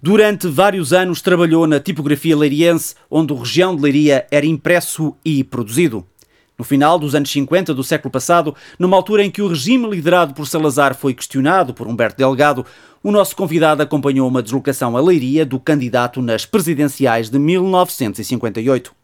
Durante 0.00 0.46
vários 0.46 0.92
anos 0.92 1.20
trabalhou 1.20 1.66
na 1.66 1.80
tipografia 1.80 2.36
leiriense, 2.36 2.94
onde 3.10 3.32
o 3.32 3.36
região 3.36 3.74
de 3.74 3.82
Leiria 3.82 4.24
era 4.30 4.46
impresso 4.46 5.16
e 5.24 5.42
produzido. 5.42 6.06
No 6.56 6.64
final 6.64 7.00
dos 7.00 7.16
anos 7.16 7.30
50 7.32 7.74
do 7.74 7.82
século 7.82 8.10
passado, 8.10 8.54
numa 8.78 8.96
altura 8.96 9.24
em 9.24 9.30
que 9.30 9.42
o 9.42 9.48
regime 9.48 9.90
liderado 9.90 10.34
por 10.34 10.46
Salazar 10.46 10.94
foi 10.94 11.14
questionado 11.14 11.74
por 11.74 11.88
Humberto 11.88 12.16
Delgado, 12.16 12.64
o 13.02 13.10
nosso 13.10 13.34
convidado 13.34 13.82
acompanhou 13.82 14.28
uma 14.28 14.42
deslocação 14.42 14.96
a 14.96 15.00
Leiria 15.00 15.44
do 15.44 15.58
candidato 15.58 16.22
nas 16.22 16.46
presidenciais 16.46 17.28
de 17.28 17.38
1958. 17.38 18.97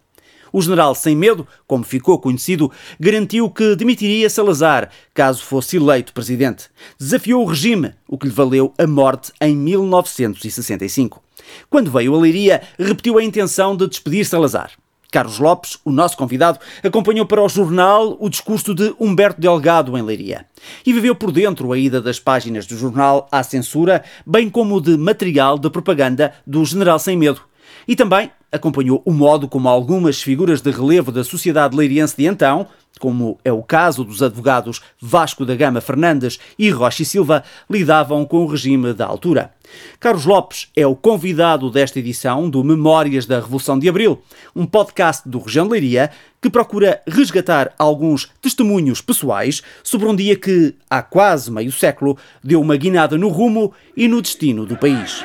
O 0.55 0.63
general 0.63 0.95
Sem 0.95 1.17
Medo, 1.17 1.49
como 1.67 1.83
ficou 1.83 2.17
conhecido, 2.17 2.71
garantiu 3.01 3.51
que 3.51 3.75
demitiria 3.75 4.31
Salazar 4.31 4.89
caso 5.13 5.43
fosse 5.43 5.79
eleito 5.79 6.13
presidente. 6.13 6.69
Desafiou 6.97 7.43
o 7.43 7.45
regime, 7.45 7.93
o 8.07 8.17
que 8.17 8.29
lhe 8.29 8.33
valeu 8.33 8.73
a 8.79 8.87
morte 8.87 9.33
em 9.41 9.57
1965. 9.57 11.21
Quando 11.69 11.91
veio 11.91 12.15
a 12.15 12.21
Leiria, 12.21 12.63
repetiu 12.79 13.19
a 13.19 13.25
intenção 13.25 13.77
de 13.77 13.89
despedir 13.89 14.25
Salazar. 14.25 14.71
Carlos 15.11 15.41
Lopes, 15.41 15.77
o 15.85 15.91
nosso 15.91 16.17
convidado, 16.17 16.61
acompanhou 16.85 17.27
para 17.27 17.43
o 17.43 17.49
jornal 17.49 18.17
o 18.21 18.31
discurso 18.31 18.73
de 18.73 18.95
Humberto 19.01 19.41
Delgado 19.41 19.99
em 19.99 20.03
Leiria 20.03 20.47
e 20.87 20.93
viveu 20.93 21.17
por 21.17 21.33
dentro 21.33 21.73
a 21.73 21.79
ida 21.79 22.01
das 22.01 22.21
páginas 22.21 22.65
do 22.65 22.77
jornal 22.77 23.27
à 23.33 23.43
censura, 23.43 24.05
bem 24.25 24.49
como 24.49 24.81
de 24.81 24.97
material 24.97 25.59
de 25.59 25.69
propaganda 25.69 26.33
do 26.47 26.65
General 26.65 27.01
Sem 27.01 27.17
Medo. 27.17 27.43
E 27.87 27.97
também 27.97 28.31
acompanhou 28.51 29.03
o 29.05 29.13
modo 29.13 29.49
como 29.49 29.69
algumas 29.69 30.23
figuras 30.23 30.61
de 30.61 30.71
relevo 30.71 31.11
da 31.11 31.25
sociedade 31.25 31.77
leiriense 31.77 32.17
de 32.17 32.27
então, 32.27 32.69
como 33.01 33.39
é 33.45 33.53
o 33.53 33.63
caso 33.63 34.05
dos 34.05 34.23
advogados 34.23 34.81
Vasco 35.01 35.45
da 35.45 35.57
Gama 35.57 35.81
Fernandes 35.81 36.39
e 36.57 36.71
Rocha 36.71 37.03
e 37.03 37.05
Silva, 37.05 37.43
lidavam 37.69 38.25
com 38.25 38.45
o 38.45 38.47
regime 38.47 38.93
da 38.93 39.07
altura. 39.07 39.53
Carlos 39.99 40.25
Lopes 40.25 40.69
é 40.77 40.87
o 40.87 40.95
convidado 40.95 41.69
desta 41.71 41.99
edição 41.99 42.49
do 42.49 42.63
Memórias 42.63 43.27
da 43.27 43.41
Revolução 43.41 43.79
de 43.79 43.89
Abril, 43.89 44.23
um 44.55 44.65
podcast 44.65 45.29
do 45.29 45.41
Região 45.41 45.67
de 45.67 45.73
Leiria 45.73 46.11
que 46.41 46.49
procura 46.49 47.01
resgatar 47.09 47.73
alguns 47.79 48.31
testemunhos 48.41 49.01
pessoais 49.01 49.63
sobre 49.83 50.07
um 50.07 50.15
dia 50.15 50.37
que, 50.37 50.75
há 50.89 51.03
quase 51.03 51.51
meio 51.51 51.73
século, 51.73 52.17
deu 52.43 52.61
uma 52.61 52.77
guinada 52.77 53.19
no 53.19 53.29
rumo 53.29 53.73
e 53.97 54.07
no 54.07 54.23
destino 54.23 54.65
do 54.67 54.77
país. 54.77 55.25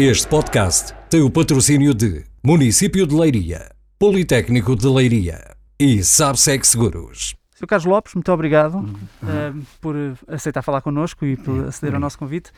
Este 0.00 0.28
podcast 0.28 0.94
tem 1.10 1.22
o 1.22 1.28
patrocínio 1.28 1.92
de 1.92 2.24
Município 2.40 3.04
de 3.04 3.16
Leiria, 3.16 3.68
Politécnico 3.98 4.76
de 4.76 4.86
Leiria 4.86 5.56
e 5.76 6.04
Sabsec 6.04 6.64
Seguros. 6.64 7.34
Sr. 7.56 7.66
Carlos 7.66 7.84
Lopes, 7.84 8.14
muito 8.14 8.30
obrigado 8.30 8.76
uhum. 8.76 8.84
uh, 9.24 9.66
por 9.80 9.96
aceitar 10.28 10.62
falar 10.62 10.82
connosco 10.82 11.26
e 11.26 11.36
por 11.36 11.66
aceder 11.66 11.96
ao 11.96 12.00
nosso 12.00 12.16
convite. 12.16 12.52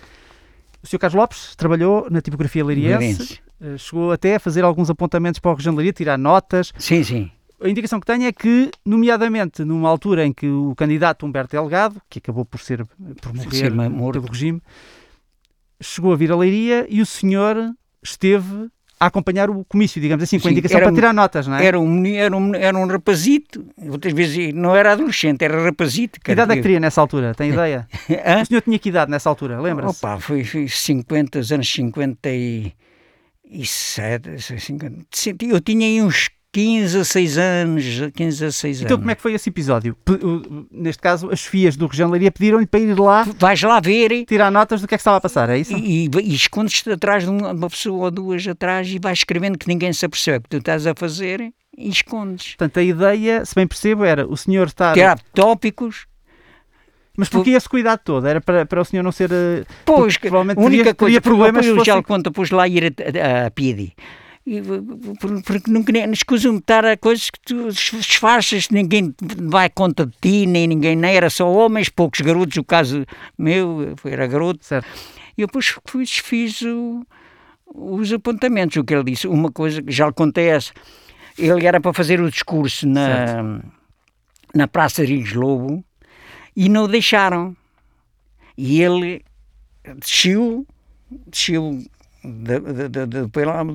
O 0.83 0.87
Sr. 0.87 0.99
Carlos 0.99 1.19
Lopes 1.19 1.57
trabalhou 1.57 2.07
na 2.11 2.21
tipografia 2.21 2.63
leiriense, 2.63 3.41
uh, 3.59 3.79
chegou 3.79 4.13
até 4.13 4.35
a 4.35 4.39
fazer 4.39 4.63
alguns 4.63 4.91
apontamentos 4.91 5.41
para 5.41 5.51
o 5.51 5.55
Região 5.55 5.73
de 5.73 5.79
Leiria, 5.79 5.95
tirar 5.95 6.19
notas. 6.19 6.75
Sim, 6.77 7.03
sim. 7.03 7.31
A 7.59 7.71
indicação 7.71 7.99
que 7.99 8.07
tenho 8.07 8.25
é 8.25 8.33
que, 8.33 8.71
nomeadamente 8.85 9.65
numa 9.65 9.89
altura 9.89 10.27
em 10.27 10.33
que 10.35 10.47
o 10.47 10.75
candidato 10.77 11.25
Humberto 11.25 11.53
Delgado, 11.53 12.03
que 12.11 12.19
acabou 12.19 12.45
por 12.45 12.61
ser 12.61 12.85
por 12.85 13.33
morrer 13.33 13.71
pelo 14.13 14.27
regime, 14.27 14.61
chegou 15.81 16.13
a 16.13 16.17
vir 16.17 16.31
a 16.31 16.37
Leiria 16.37 16.87
e 16.89 17.01
o 17.01 17.07
senhor 17.07 17.57
esteve 18.03 18.69
a 18.99 19.07
acompanhar 19.07 19.49
o 19.49 19.65
comício, 19.65 19.99
digamos 20.01 20.23
assim, 20.23 20.39
com 20.39 20.49
a 20.49 20.51
indicação 20.51 20.79
para 20.79 20.93
tirar 20.93 21.15
notas, 21.15 21.47
não 21.47 21.57
é? 21.57 21.65
Era 21.65 21.81
um, 21.81 22.05
era 22.07 22.37
um, 22.37 22.55
era 22.55 22.77
um 22.77 22.87
rapazito, 22.87 23.65
outras 23.89 24.13
vezes 24.13 24.53
não 24.53 24.77
era 24.77 24.93
adolescente, 24.93 25.43
era 25.43 25.65
rapazito. 25.65 26.21
Que 26.21 26.33
idade 26.33 26.53
é 26.53 26.57
que 26.57 26.63
teria 26.63 26.79
nessa 26.79 27.01
altura? 27.01 27.35
Tem 27.35 27.49
ideia? 27.53 27.89
o 28.09 28.45
senhor 28.45 28.61
tinha 28.61 28.79
que 28.79 28.91
idade 28.91 29.11
nessa 29.11 29.31
altura, 29.31 29.59
lembra-se? 29.59 30.05
Opa, 30.05 30.21
foi, 30.21 30.45
foi 30.45 30.69
50, 30.69 31.39
anos 31.39 31.73
57, 31.73 32.75
50, 34.59 34.97
eu 35.49 35.61
tinha 35.63 35.87
aí 35.87 36.03
uns 36.03 36.29
15 36.53 36.99
a 36.99 37.05
6 37.05 37.39
anos, 37.39 37.85
15 38.15 38.45
a 38.45 38.53
6 38.53 38.63
então, 38.63 38.69
anos. 38.71 38.81
Então 38.81 38.99
como 38.99 39.11
é 39.11 39.15
que 39.15 39.23
foi 39.23 39.33
esse 39.35 39.49
episódio? 39.49 39.97
Neste 40.71 41.01
caso, 41.01 41.31
as 41.31 41.45
FIAs 41.45 41.77
do 41.77 41.87
Região 41.87 42.11
Leiria 42.11 42.31
pediram-lhe 42.31 42.67
para 42.67 42.81
ir 42.81 42.99
lá... 42.99 43.27
Vais 43.39 43.63
lá 43.63 43.79
ver... 43.79 44.25
Tirar 44.25 44.51
notas 44.51 44.81
do 44.81 44.89
que 44.89 44.95
é 44.95 44.99
que 44.99 45.01
estava 45.01 45.19
a 45.19 45.21
passar, 45.21 45.49
é 45.49 45.59
isso? 45.59 45.73
E, 45.77 46.07
e, 46.07 46.11
e 46.25 46.35
escondes-te 46.35 46.91
atrás 46.91 47.25
de 47.25 47.31
uma 47.31 47.71
pessoa 47.71 48.07
ou 48.07 48.11
duas 48.11 48.47
atrás 48.49 48.89
e 48.89 48.99
vais 48.99 49.19
escrevendo 49.19 49.57
que 49.57 49.69
ninguém 49.69 49.93
se 49.93 50.05
apercebe 50.05 50.39
o 50.39 50.43
que 50.43 50.49
tu 50.49 50.57
estás 50.57 50.87
a 50.87 50.95
fazer 50.95 51.53
e 51.77 51.89
escondes. 51.89 52.57
Portanto, 52.57 52.79
a 52.79 52.83
ideia, 52.83 53.45
se 53.45 53.55
bem 53.55 53.67
percebo, 53.67 54.05
era 54.05 54.27
o 54.27 54.37
senhor 54.37 54.67
estar... 54.67 54.95
Tirar 54.95 55.21
tópicos... 55.33 56.07
Mas 57.17 57.29
porquê 57.29 57.51
esse 57.51 57.69
cuidado 57.69 58.01
todo? 58.03 58.27
Era 58.27 58.41
para, 58.41 58.65
para 58.65 58.81
o 58.81 58.85
senhor 58.85 59.03
não 59.03 59.13
ser... 59.13 59.31
Eh, 59.31 59.65
pois, 59.85 60.17
a 60.17 60.39
única 60.39 60.55
teria, 60.57 60.95
coisa... 60.95 60.95
Teria 60.95 61.21
problemas 61.21 61.67
eu 61.67 61.85
já 61.85 61.97
lhe 61.97 62.03
conto, 62.03 62.33
pus 62.33 62.51
lá 62.51 62.67
ir 62.67 62.85
a, 62.85 63.43
a, 63.45 63.47
a 63.47 63.51
Pidi 63.51 63.95
porque 65.47 65.71
não 65.71 66.13
escusam 66.13 66.57
estar 66.57 66.85
a 66.85 66.97
coisas 66.97 67.31
que 67.31 67.41
tu 67.41 67.69
disfarças, 67.69 68.69
ninguém 68.71 69.15
vai 69.21 69.69
conta 69.69 70.07
de 70.07 70.17
ti, 70.21 70.47
nem 70.47 70.67
ninguém, 70.67 70.97
nem 70.97 71.15
era 71.15 71.29
só 71.29 71.51
homens, 71.51 71.89
poucos 71.89 72.21
garotos, 72.21 72.57
o 72.57 72.65
caso 72.65 73.05
meu 73.39 73.95
era 74.05 74.27
garoto. 74.27 74.65
Certo. 74.65 74.89
E 75.37 75.43
eu 75.43 75.47
depois 75.47 75.75
fiz, 75.87 76.19
fiz 76.19 76.63
o, 76.63 77.07
os 77.67 78.13
apontamentos, 78.13 78.77
o 78.77 78.85
que 78.85 78.95
ele 78.95 79.05
disse. 79.05 79.29
Uma 79.29 79.53
coisa 79.53 79.83
que 79.83 79.93
já 79.93 80.07
lhe 80.07 80.13
contei 80.13 80.49
essa, 80.49 80.73
ele 81.39 81.67
era 81.67 81.81
para 81.81 81.93
fazer 81.93 82.21
o 82.21 82.31
discurso 82.31 82.89
na, 82.89 83.61
na 84.55 84.67
Praça 84.67 85.07
de 85.07 85.35
Lobo 85.35 85.85
e 86.57 86.69
não 86.69 86.85
o 86.85 86.89
deixaram. 86.89 87.57
E 88.57 88.83
ele 88.83 89.23
desceu, 89.99 90.67
desceu 91.29 91.83
de, 92.23 93.29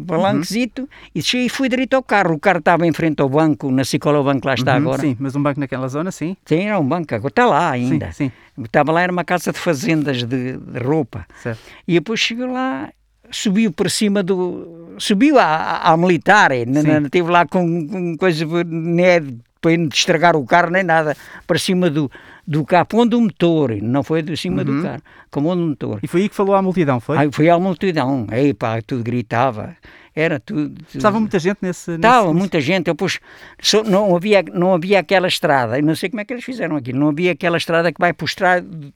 palanquezito 0.07 0.83
uhum. 0.83 0.87
e 1.13 1.21
cheguei 1.21 1.47
e 1.47 1.49
fui 1.49 1.67
direito 1.67 1.95
ao 1.95 2.03
carro. 2.03 2.35
O 2.35 2.39
carro 2.39 2.59
estava 2.59 2.85
em 2.85 2.93
frente 2.93 3.21
ao 3.21 3.29
banco, 3.29 3.71
na 3.71 3.83
Cicola 3.83 4.23
Banco, 4.23 4.47
lá 4.47 4.53
está 4.53 4.73
uhum, 4.73 4.77
agora. 4.77 5.01
Sim, 5.01 5.15
mas 5.19 5.35
um 5.35 5.41
banco 5.41 5.59
naquela 5.59 5.87
zona, 5.87 6.11
sim. 6.11 6.37
Sim, 6.45 6.65
era 6.65 6.79
um 6.79 6.87
banco, 6.87 7.13
agora 7.13 7.31
está 7.31 7.45
lá 7.45 7.71
ainda. 7.71 8.11
Sim, 8.11 8.31
sim. 8.57 8.63
Estava 8.63 8.91
lá, 8.91 9.01
era 9.01 9.11
uma 9.11 9.23
casa 9.23 9.51
de 9.51 9.59
fazendas 9.59 10.23
de, 10.23 10.57
de 10.57 10.79
roupa. 10.79 11.25
Certo. 11.41 11.59
E 11.87 11.95
depois 11.95 12.19
chegou 12.19 12.47
lá, 12.47 12.89
subiu 13.31 13.71
por 13.71 13.89
cima 13.89 14.21
do. 14.21 14.95
subiu 14.97 15.39
à, 15.39 15.91
à 15.91 15.97
militar, 15.97 16.51
estive 16.51 17.31
lá 17.31 17.45
com, 17.45 17.87
com 17.87 18.17
coisa. 18.17 18.45
Né, 18.63 19.21
para 19.65 19.77
não 19.77 19.87
estragar 19.87 20.35
o 20.35 20.45
carro 20.45 20.69
nem 20.69 20.83
nada, 20.83 21.17
para 21.47 21.57
cima 21.57 21.89
do, 21.89 22.11
do 22.47 22.63
capão 22.63 23.07
do 23.07 23.19
motor, 23.19 23.75
não 23.81 24.03
foi 24.03 24.21
de 24.21 24.37
cima 24.37 24.61
uhum. 24.61 24.77
do 24.77 24.83
carro, 24.83 25.01
como 25.31 25.55
do 25.55 25.61
motor. 25.61 25.99
E 26.03 26.07
foi 26.07 26.21
aí 26.21 26.29
que 26.29 26.35
falou 26.35 26.55
à 26.55 26.61
multidão, 26.61 26.99
foi? 26.99 27.17
Aí 27.17 27.29
foi 27.31 27.49
à 27.49 27.57
multidão, 27.57 28.27
aí 28.29 28.53
pá, 28.53 28.81
tudo 28.81 29.03
gritava, 29.03 29.75
era 30.15 30.39
tudo... 30.39 30.69
tudo... 30.69 30.85
Estava 30.95 31.19
muita 31.19 31.39
gente 31.39 31.57
nesse... 31.61 31.91
Estava 31.91 32.27
nesse... 32.27 32.37
muita 32.37 32.61
gente, 32.61 32.85
depois 32.85 33.19
só, 33.59 33.83
não, 33.83 34.15
havia, 34.15 34.43
não 34.53 34.73
havia 34.73 34.99
aquela 34.99 35.27
estrada, 35.27 35.81
não 35.81 35.95
sei 35.95 36.09
como 36.09 36.21
é 36.21 36.25
que 36.25 36.33
eles 36.33 36.45
fizeram 36.45 36.75
aquilo, 36.75 36.99
não 36.99 37.09
havia 37.09 37.31
aquela 37.31 37.57
estrada 37.57 37.91
que 37.91 37.99
vai 37.99 38.13
para, 38.13 38.25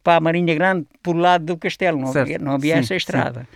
para 0.03 0.15
a 0.17 0.19
Marinha 0.19 0.53
Grande 0.53 0.85
por 1.01 1.15
lado 1.15 1.45
do 1.45 1.57
castelo, 1.57 1.99
não 1.99 2.15
havia, 2.15 2.37
não 2.37 2.51
havia 2.53 2.75
sim, 2.75 2.79
essa 2.81 2.95
estrada. 2.95 3.47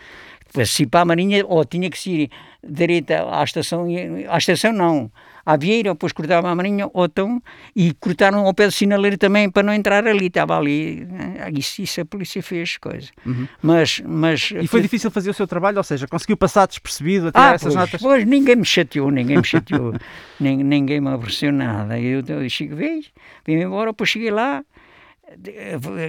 Sim. 0.55 0.65
Se 0.65 0.85
para 0.85 1.01
a 1.01 1.05
Marinha, 1.05 1.43
ou 1.47 1.65
tinha 1.65 1.89
que 1.89 2.09
ir 2.09 2.29
direita 2.63 3.25
à 3.27 3.43
estação, 3.43 3.87
à 4.29 4.37
estação 4.37 4.71
não, 4.71 5.11
à 5.45 5.57
Vieira, 5.57 5.91
depois 5.91 6.13
cortava 6.13 6.49
a 6.49 6.55
Marinha, 6.55 6.89
Otão, 6.93 7.41
e 7.75 7.93
cortaram 7.93 8.45
ao 8.45 8.53
pé 8.53 8.67
do 8.67 8.71
sinaleiro 8.71 9.17
também 9.17 9.49
para 9.49 9.63
não 9.63 9.73
entrar 9.73 10.07
ali, 10.07 10.27
estava 10.27 10.57
ali, 10.57 11.07
eh, 11.37 11.51
isso, 11.53 11.81
isso 11.81 12.01
a 12.01 12.05
polícia 12.05 12.41
fez, 12.41 12.77
coisa. 12.77 13.09
Uhum. 13.25 13.47
Mas, 13.61 14.01
mas... 14.05 14.51
E 14.51 14.67
foi 14.67 14.81
difícil 14.81 15.11
fazer 15.11 15.29
o 15.29 15.33
seu 15.33 15.45
trabalho, 15.45 15.77
ou 15.77 15.83
seja, 15.83 16.07
conseguiu 16.07 16.37
passar 16.37 16.67
despercebido 16.67 17.27
a 17.27 17.31
tirar 17.31 17.51
ah, 17.51 17.55
essas 17.55 17.73
pois, 17.73 17.75
notas? 17.75 18.01
Pois, 18.01 18.25
ninguém 18.25 18.55
me 18.55 18.65
chateou, 18.65 19.11
ninguém 19.11 19.37
me 19.37 19.43
chateou, 19.43 19.93
ninguém, 20.39 20.63
ninguém 20.63 21.01
me 21.01 21.09
aborreceu 21.09 21.51
nada, 21.51 21.99
eu, 21.99 22.23
eu 22.27 22.49
cheguei, 22.49 23.05
vim 23.45 23.53
embora, 23.53 23.91
depois 23.91 24.09
cheguei 24.09 24.31
lá, 24.31 24.63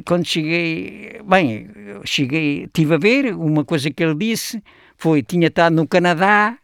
quando 0.04 0.26
cheguei, 0.26 1.20
bem, 1.24 1.68
cheguei, 2.04 2.68
tive 2.72 2.94
a 2.94 2.98
ver, 2.98 3.34
uma 3.34 3.64
coisa 3.64 3.90
que 3.90 4.02
ele 4.02 4.14
disse 4.14 4.62
foi, 4.96 5.22
tinha 5.22 5.48
estado 5.48 5.74
no 5.74 5.86
Canadá, 5.86 6.56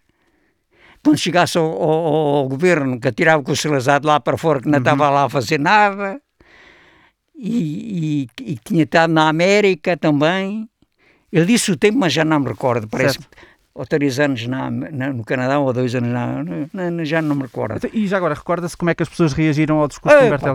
quando 1.03 1.19
chegasse 1.19 1.59
ao, 1.59 1.65
ao, 1.65 2.37
ao 2.37 2.49
governo, 2.49 3.01
que 3.01 3.09
atirava 3.09 3.43
com 3.43 3.53
o 3.53 3.57
Salazar 3.57 4.01
de 4.01 4.07
lá 4.07 4.21
para 4.21 4.37
fora, 4.37 4.61
que 4.61 4.67
não 4.67 4.75
uhum. 4.75 4.79
estava 4.79 5.11
lá 5.11 5.25
a 5.25 5.29
fazer 5.29 5.59
nada, 5.59 6.21
e, 7.35 8.29
e, 8.39 8.53
e, 8.53 8.57
tinha 8.57 8.85
estado 8.85 9.13
na 9.13 9.29
América 9.29 9.97
também. 9.97 10.69
Ele 11.33 11.47
disse 11.47 11.73
o 11.73 11.77
tempo, 11.77 11.99
mas 11.99 12.13
já 12.13 12.25
não 12.25 12.41
me 12.41 12.49
recordo. 12.49 12.87
Parece 12.87 13.15
certo. 13.15 13.29
ou 13.73 13.87
três 13.87 14.21
anos 14.21 14.47
na, 14.47 14.71
na, 14.71 15.11
no 15.11 15.25
Canadá, 15.25 15.59
ou 15.59 15.73
dois 15.73 15.95
anos 15.95 16.11
na, 16.11 16.45
na, 16.91 17.05
já 17.05 17.23
não 17.23 17.35
me 17.35 17.43
recordo. 17.43 17.77
Então, 17.77 17.91
e 17.95 18.07
já 18.07 18.19
agora, 18.19 18.35
recorda-se 18.35 18.77
como 18.77 18.91
é 18.91 18.95
que 18.95 19.03
as 19.03 19.09
pessoas 19.09 19.33
reagiram 19.33 19.79
ao 19.79 19.89
discurso 19.89 20.19
ah, 20.19 20.21
do 20.21 20.27
Humberto 20.27 20.47
era, 20.49 20.53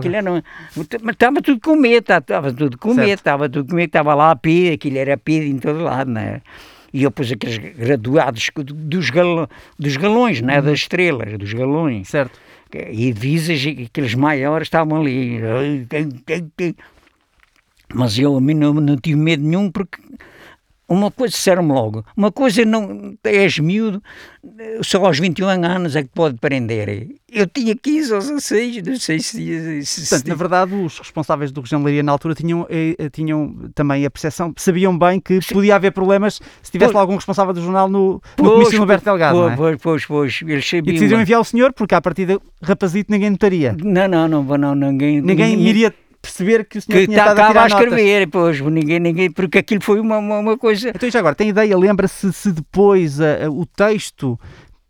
Estava 1.10 1.42
tudo 1.42 1.60
com 1.60 1.74
medo, 1.74 2.12
estava 2.12 2.52
tudo 2.52 2.78
com 2.78 2.94
medo, 2.94 3.18
estava 3.18 3.48
tudo 3.48 3.68
com 3.68 3.74
medo, 3.74 3.88
estava 3.88 4.14
lá 4.14 4.30
a 4.30 4.36
PID, 4.36 4.74
aquilo 4.74 4.98
era 4.98 5.16
PID 5.16 5.50
em 5.50 5.58
todo 5.58 5.80
lado, 5.80 6.08
não 6.08 6.20
é? 6.20 6.40
E 6.96 7.02
eu 7.02 7.10
pus 7.10 7.30
aqueles 7.30 7.58
graduados 7.58 8.50
dos, 8.56 9.10
gal, 9.10 9.46
dos 9.78 9.98
galões, 9.98 10.40
não 10.40 10.54
é? 10.54 10.62
Das 10.62 10.78
estrelas, 10.78 11.36
dos 11.36 11.52
galões. 11.52 12.08
Certo. 12.08 12.40
E 12.90 13.12
visas, 13.12 13.60
aqueles 13.84 14.14
maiores 14.14 14.64
estavam 14.64 15.02
ali. 15.02 15.38
Mas 17.94 18.18
eu 18.18 18.34
a 18.34 18.40
mim 18.40 18.54
não, 18.54 18.72
não 18.72 18.96
tive 18.96 19.16
medo 19.16 19.46
nenhum 19.46 19.70
porque 19.70 19.98
uma 20.88 21.10
coisa, 21.10 21.32
disseram-me 21.32 21.72
logo, 21.72 22.04
uma 22.16 22.30
coisa 22.30 22.64
não 22.64 23.16
és 23.24 23.58
miúdo, 23.58 24.00
só 24.82 25.04
aos 25.04 25.18
21 25.18 25.48
anos 25.48 25.96
é 25.96 26.02
que 26.02 26.10
pode 26.10 26.36
prender. 26.38 27.08
Eu 27.28 27.46
tinha 27.48 27.74
15 27.74 28.14
ou 28.14 28.20
16, 28.20 28.82
não 28.84 28.96
sei 28.96 29.18
se... 29.18 29.84
se 29.84 30.00
Portanto, 30.08 30.28
na 30.28 30.34
verdade, 30.34 30.74
os 30.74 30.98
responsáveis 30.98 31.50
do 31.50 31.60
Região 31.60 31.82
Leiria 31.82 32.02
na 32.02 32.12
altura 32.12 32.34
tinham, 32.34 32.66
eh, 32.70 32.94
eh, 32.98 33.10
tinham 33.10 33.68
também 33.74 34.06
a 34.06 34.10
percepção, 34.10 34.54
sabiam 34.56 34.96
bem 34.96 35.20
que 35.20 35.40
podia 35.52 35.74
haver 35.74 35.90
problemas 35.90 36.40
se 36.62 36.70
tivesse 36.70 36.94
lá 36.94 37.00
algum 37.00 37.16
responsável 37.16 37.52
do 37.52 37.60
jornal 37.60 37.88
no, 37.88 38.22
no 38.38 38.52
comício 38.52 38.78
Roberto 38.78 39.04
Delgado, 39.04 39.38
pois, 39.38 39.52
é? 39.52 39.56
pois, 39.56 39.76
pois, 39.82 40.06
pois, 40.06 40.40
eles 40.46 40.68
sabiam. 40.68 40.94
E 40.94 40.98
decidiram 40.98 41.20
enviar 41.20 41.40
o 41.40 41.44
senhor, 41.44 41.72
porque 41.72 41.94
à 41.94 42.00
partida, 42.00 42.40
rapazito, 42.62 43.10
ninguém 43.10 43.30
notaria. 43.30 43.76
Não, 43.82 44.06
não, 44.06 44.28
não, 44.28 44.56
não, 44.56 44.74
ninguém... 44.74 45.20
Ninguém 45.20 45.60
iria 45.66 45.92
perceber 46.26 46.64
que 46.64 46.78
o 46.78 46.82
senhor 46.82 47.00
que 47.00 47.06
tinha 47.06 47.18
estado 47.18 47.58
a, 47.58 47.62
a 47.62 47.66
escrever, 47.66 48.28
pois, 48.28 48.60
ninguém, 48.60 49.00
ninguém, 49.00 49.30
porque 49.30 49.58
aquilo 49.58 49.82
foi 49.82 50.00
uma, 50.00 50.18
uma, 50.18 50.38
uma 50.38 50.58
coisa... 50.58 50.90
Então, 50.90 51.10
já 51.10 51.18
agora, 51.18 51.34
tem 51.34 51.48
ideia, 51.48 51.76
lembra-se 51.76 52.32
se 52.32 52.52
depois 52.52 53.18
uh, 53.18 53.50
o 53.50 53.64
texto 53.64 54.38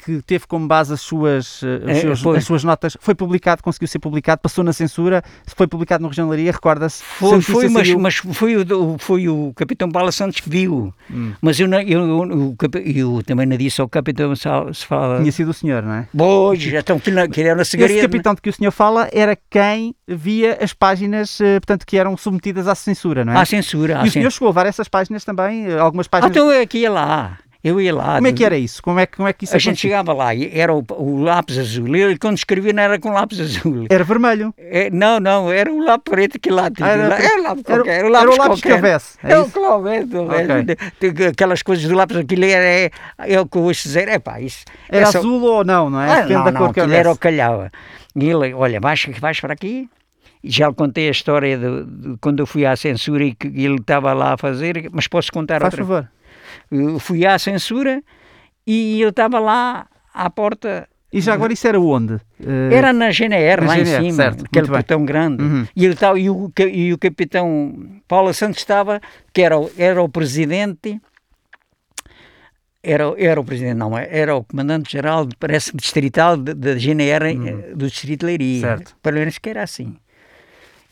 que 0.07 0.23
teve 0.23 0.47
como 0.47 0.69
base 0.69 0.95
as 0.95 1.01
suas, 1.01 1.65
eh, 1.65 1.91
é, 1.91 1.95
seus, 1.97 2.25
as 2.25 2.45
suas 2.45 2.63
notas, 2.63 2.97
foi 3.01 3.13
publicado, 3.13 3.61
conseguiu 3.61 3.89
ser 3.89 3.99
publicado, 3.99 4.41
passou 4.41 4.63
na 4.63 4.73
censura, 4.73 5.21
foi 5.49 5.67
publicado 5.67 6.03
no 6.03 6.09
Região 6.09 6.29
Laria, 6.29 6.53
recorda-se? 6.53 7.03
Foi, 7.03 7.41
foi 7.41 7.69
mas, 7.69 7.93
mas, 7.95 8.15
foi, 8.15 8.57
o, 8.57 8.97
foi 8.99 9.29
o 9.29 9.53
Capitão 9.57 9.91
Paula 9.91 10.13
Santos 10.13 10.39
que 10.39 10.49
viu, 10.49 10.95
hum. 11.11 11.33
mas 11.43 11.59
eu, 11.59 11.69
eu, 11.69 12.07
eu, 12.07 12.57
eu, 12.85 13.23
também 13.25 13.47
não 13.47 13.57
disse 13.57 13.81
ao 13.81 13.89
Capitão 13.89 14.33
se 14.37 14.87
fala... 14.87 15.19
Tinha 15.19 15.33
sido 15.33 15.51
o 15.51 15.55
senhor, 15.55 15.83
não 15.83 15.93
é? 15.93 16.09
Pois, 16.17 16.65
então 16.65 17.01
que, 17.01 17.11
que 17.29 17.41
era 17.41 17.57
na 17.57 17.65
segredo. 17.65 17.91
Esse 17.91 18.03
Capitão 18.03 18.33
de 18.33 18.41
que 18.41 18.51
o 18.51 18.53
senhor 18.53 18.71
fala 18.71 19.09
era 19.13 19.37
quem 19.51 19.93
via 20.07 20.57
as 20.63 20.73
páginas, 20.73 21.41
eh, 21.41 21.59
portanto, 21.59 21.85
que 21.85 21.97
eram 21.99 22.17
submetidas 22.17 22.69
à 22.69 22.77
censura, 22.77 23.25
não 23.25 23.33
é? 23.33 23.39
À 23.39 23.45
censura. 23.45 24.03
E 24.05 24.09
o 24.09 24.11
senhor 24.13 24.31
chegou 24.31 24.47
a 24.47 24.51
levar 24.51 24.67
essas 24.67 24.87
páginas 24.87 25.25
também, 25.25 25.67
eh, 25.67 25.79
algumas 25.79 26.07
páginas... 26.07 26.31
Ah, 26.31 26.39
então 26.39 26.53
é 26.53 26.61
aqui 26.61 26.85
e 26.85 26.89
lá. 26.89 27.39
Eu 27.63 27.81
ia 27.81 27.95
lá. 27.95 28.17
Como 28.17 28.27
é 28.27 28.33
que 28.33 28.45
era 28.45 28.57
isso? 28.57 28.83
Como 28.83 29.01
é, 29.01 29.07
como 29.07 29.27
é 29.29 29.33
que 29.33 29.45
isso 29.45 29.57
A 29.57 29.59
gente 29.59 29.81
chegava 29.81 30.13
lá 30.13 30.35
e 30.35 30.51
era 30.57 30.73
o, 30.73 30.85
o, 30.91 31.23
lápis 31.23 31.59
azul. 31.59 31.97
Ele, 31.97 32.17
quando 32.19 32.37
escrevia, 32.37 32.73
não 32.73 32.83
era 32.83 32.99
com 32.99 33.11
lápis 33.11 33.41
azul. 33.41 33.87
Era 33.91 34.05
vermelho? 34.05 34.55
É, 34.57 34.91
não, 34.91 35.19
não, 35.19 35.51
era 35.51 35.73
o 35.73 35.85
lápis 35.85 36.11
preto 36.11 36.39
que 36.39 36.51
lá 36.51 36.71
tinha. 36.71 36.87
Ah, 36.87 36.93
era, 36.93 37.15
era, 37.17 37.43
lápis 37.43 37.65
era, 37.67 37.77
qualquer, 37.77 37.99
era 37.99 38.07
o 38.07 38.11
lápis, 38.11 38.29
era 38.29 38.35
o 38.35 38.49
lápis 38.49 38.61
que 38.63 38.73
houvesse. 38.73 39.19
É, 39.23 39.33
é 39.33 39.39
o 39.39 39.51
que 39.51 39.59
houvesse. 39.59 40.17
Okay. 40.17 41.27
Aquelas 41.27 41.63
coisas 41.63 41.89
do 41.89 41.95
lápis, 41.95 42.17
aquilo 42.17 42.45
era, 42.45 42.65
é, 42.65 42.91
é 43.19 43.41
o 43.41 43.47
que 43.47 43.59
ouço 43.59 43.83
dizer. 43.85 44.09
É 44.09 44.19
pá, 44.19 44.41
isso. 44.41 44.65
Era 44.89 45.07
é 45.07 45.09
azul 45.09 45.43
ou 45.43 45.65
não, 45.65 45.91
não 45.91 46.01
é? 46.01 46.23
Ah, 46.23 46.27
não, 46.27 46.51
não, 46.53 46.65
aquilo 46.67 46.93
era 46.93 47.11
o 47.11 47.17
calhava. 47.17 47.71
E 48.15 48.29
ele, 48.29 48.55
olha, 48.55 48.81
vais, 48.81 49.07
vais 49.21 49.41
para 49.41 49.53
aqui. 49.53 49.89
Já 50.45 50.69
lhe 50.69 50.75
contei 50.75 51.09
a 51.09 51.11
história 51.11 51.59
de, 51.59 51.85
de, 51.85 52.17
quando 52.19 52.41
eu 52.41 52.47
fui 52.47 52.65
à 52.65 52.77
censura 52.77 53.25
e 53.25 53.35
que 53.35 53.49
ele 53.49 53.77
estava 53.77 54.13
lá 54.13 54.35
a 54.35 54.37
fazer, 54.37 54.89
mas 54.93 55.09
posso 55.09 55.33
contar 55.33 55.61
Faz 55.61 55.75
outra? 55.75 55.85
favor. 55.85 56.09
Eu 56.71 56.99
fui 56.99 57.27
à 57.27 57.39
censura 57.39 58.03
e 58.67 59.01
eu 59.01 59.11
estava 59.11 59.39
lá 59.39 59.87
à 60.13 60.29
porta. 60.31 60.89
E 61.13 61.21
já 61.21 61.35
agora 61.35 61.53
isso 61.53 61.67
era 61.67 61.81
onde? 61.81 62.15
Uh... 62.15 62.73
Era 62.73 62.93
na 62.93 63.11
GNR, 63.11 63.63
na 63.63 63.67
lá 63.69 63.75
GNR, 63.77 63.81
em 63.81 64.11
cima, 64.11 64.23
certo, 64.25 64.45
aquele 64.45 64.67
portão 64.67 65.05
grande. 65.05 65.43
Uhum. 65.43 65.67
E, 65.75 65.85
ele 65.85 65.97
e, 66.17 66.31
o, 66.31 66.53
e 66.59 66.93
o 66.93 66.99
capitão 66.99 68.01
Paulo 68.09 68.35
Santos 68.35 68.59
estava, 68.59 69.01
que 69.33 69.41
era, 69.41 69.55
era 69.79 70.03
o 70.03 70.09
presidente, 70.09 71.01
era, 72.83 73.15
era 73.19 73.41
o 73.41 73.45
presidente, 73.45 73.77
não, 73.77 73.99
era 73.99 74.37
o 74.37 74.45
comandante-geral, 74.45 75.29
parece, 75.41 75.77
distrital 75.77 76.37
da 76.37 76.77
GNR 76.77 77.37
uhum. 77.37 77.47
Eh, 77.49 77.75
do 77.75 77.89
Distrito 77.89 78.21
de 78.21 78.27
Leiria. 78.27 78.61
Certo. 78.61 78.97
Pelo 79.03 79.19
menos 79.19 79.39
que 79.39 79.49
era 79.49 79.63
assim. 79.63 79.97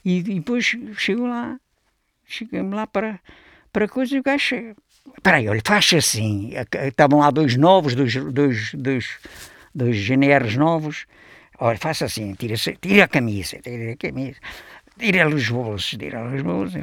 E, 0.05 0.19
e 0.19 0.23
depois 0.23 0.77
chegou 0.97 1.29
lá, 1.29 1.57
chegamos 2.25 2.75
lá 2.75 2.87
para, 2.87 3.21
para 3.73 3.87
coisa 3.87 4.17
e 4.17 4.19
o 4.19 4.23
gajo 4.23 4.75
Espera 5.17 5.39
aí, 5.39 5.49
olha, 5.49 5.63
faz 5.65 5.93
assim. 5.95 6.53
Estavam 6.87 7.21
lá 7.21 7.31
dois 7.31 7.57
novos, 7.57 7.95
dois, 7.95 8.15
dois, 8.15 8.73
dois, 8.75 9.07
dois 9.75 9.97
GNRs 9.97 10.57
novos. 10.57 11.07
Olha, 11.59 11.79
faça 11.79 12.07
assim, 12.07 12.35
tira, 12.35 12.55
tira 12.57 13.05
a 13.05 13.09
camisa, 13.09 13.59
tira 13.63 13.93
a 13.93 13.97
camisa. 13.97 14.37
Tira-lhe 14.99 15.35
os 15.35 15.49
bolsos, 15.49 15.91
tira-lhe 15.91 16.37
os 16.37 16.43
bolsos 16.43 16.81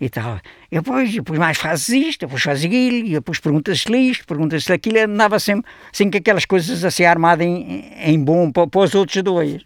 e 0.00 0.08
tal. 0.08 0.40
E 0.70 0.76
depois, 0.76 1.12
depois 1.12 1.38
mais 1.38 1.58
fazes 1.58 1.88
isto, 1.88 2.20
depois 2.20 2.42
fazes 2.42 2.64
aquilo, 2.64 3.06
e 3.06 3.10
depois 3.10 3.40
perguntas-se 3.40 3.96
isto, 3.96 4.26
perguntas-se 4.26 4.72
aquilo. 4.72 4.98
Andava 5.00 5.38
sempre, 5.38 5.70
sempre 5.92 6.12
com 6.12 6.22
aquelas 6.22 6.44
coisas 6.44 6.84
assim 6.84 7.04
armado 7.04 7.42
em, 7.42 7.92
em 7.96 8.22
bom 8.22 8.50
para, 8.50 8.66
para 8.66 8.80
os 8.80 8.94
outros 8.94 9.22
dois 9.22 9.62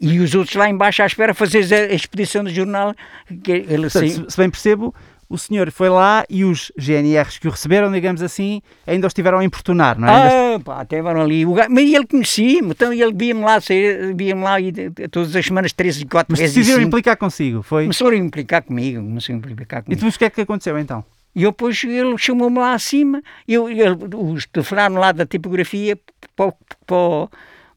e 0.00 0.20
os 0.20 0.34
outros 0.34 0.54
lá 0.54 0.68
embaixo 0.68 1.02
à 1.02 1.06
espera 1.06 1.34
fazer 1.34 1.74
a 1.74 1.92
expedição 1.92 2.44
do 2.44 2.50
jornal. 2.50 2.94
Que 3.42 3.52
ele, 3.52 3.86
assim... 3.86 4.08
se, 4.08 4.24
se 4.28 4.36
bem 4.36 4.50
percebo, 4.50 4.94
o 5.28 5.36
senhor 5.36 5.70
foi 5.70 5.90
lá 5.90 6.24
e 6.28 6.44
os 6.44 6.72
GNRs 6.78 7.38
que 7.38 7.46
o 7.46 7.50
receberam, 7.50 7.92
digamos 7.92 8.22
assim, 8.22 8.62
ainda 8.86 9.06
os 9.06 9.10
estiveram 9.10 9.38
a 9.38 9.44
importunar, 9.44 9.98
não 9.98 10.08
é? 10.08 10.54
Ah, 10.54 10.60
pá, 10.60 10.82
estiveram 10.82 11.20
ali. 11.20 11.44
O 11.44 11.52
gajo, 11.52 11.70
mas 11.70 11.92
ele 11.92 12.06
conhecia-me, 12.06 12.70
então 12.70 12.92
ele 12.92 13.12
via-me 13.12 13.42
lá, 13.42 13.58
via-me 13.58 14.42
lá 14.42 14.60
e, 14.60 14.72
todas 15.10 15.36
as 15.36 15.44
semanas, 15.44 15.72
três 15.72 16.00
e 16.00 16.06
quatro 16.06 16.32
mas 16.32 16.40
vezes. 16.40 16.56
Mas 16.56 16.66
decidiram 16.66 16.86
implicar 16.86 17.16
consigo, 17.18 17.62
foi? 17.62 17.84
Começaram 17.84 18.12
a 18.12 18.16
implicar 18.16 18.62
comigo, 18.62 19.02
começaram 19.02 19.34
a 19.34 19.38
implicar 19.38 19.82
comigo. 19.82 19.92
E 19.92 19.96
depois 19.96 20.14
o 20.14 20.18
que 20.18 20.24
é 20.24 20.30
que 20.30 20.40
aconteceu 20.40 20.78
então? 20.78 21.04
E 21.34 21.42
eu, 21.42 21.50
depois 21.50 21.84
ele 21.84 22.16
chamou-me 22.16 22.58
lá 22.58 22.72
acima, 22.72 23.22
eu, 23.46 23.68
ele, 23.68 23.82
os 24.14 24.46
telefonaram 24.46 24.96
lá 24.96 25.12
da 25.12 25.26
tipografia 25.26 25.98
para, 26.34 26.52
para, 26.86 27.28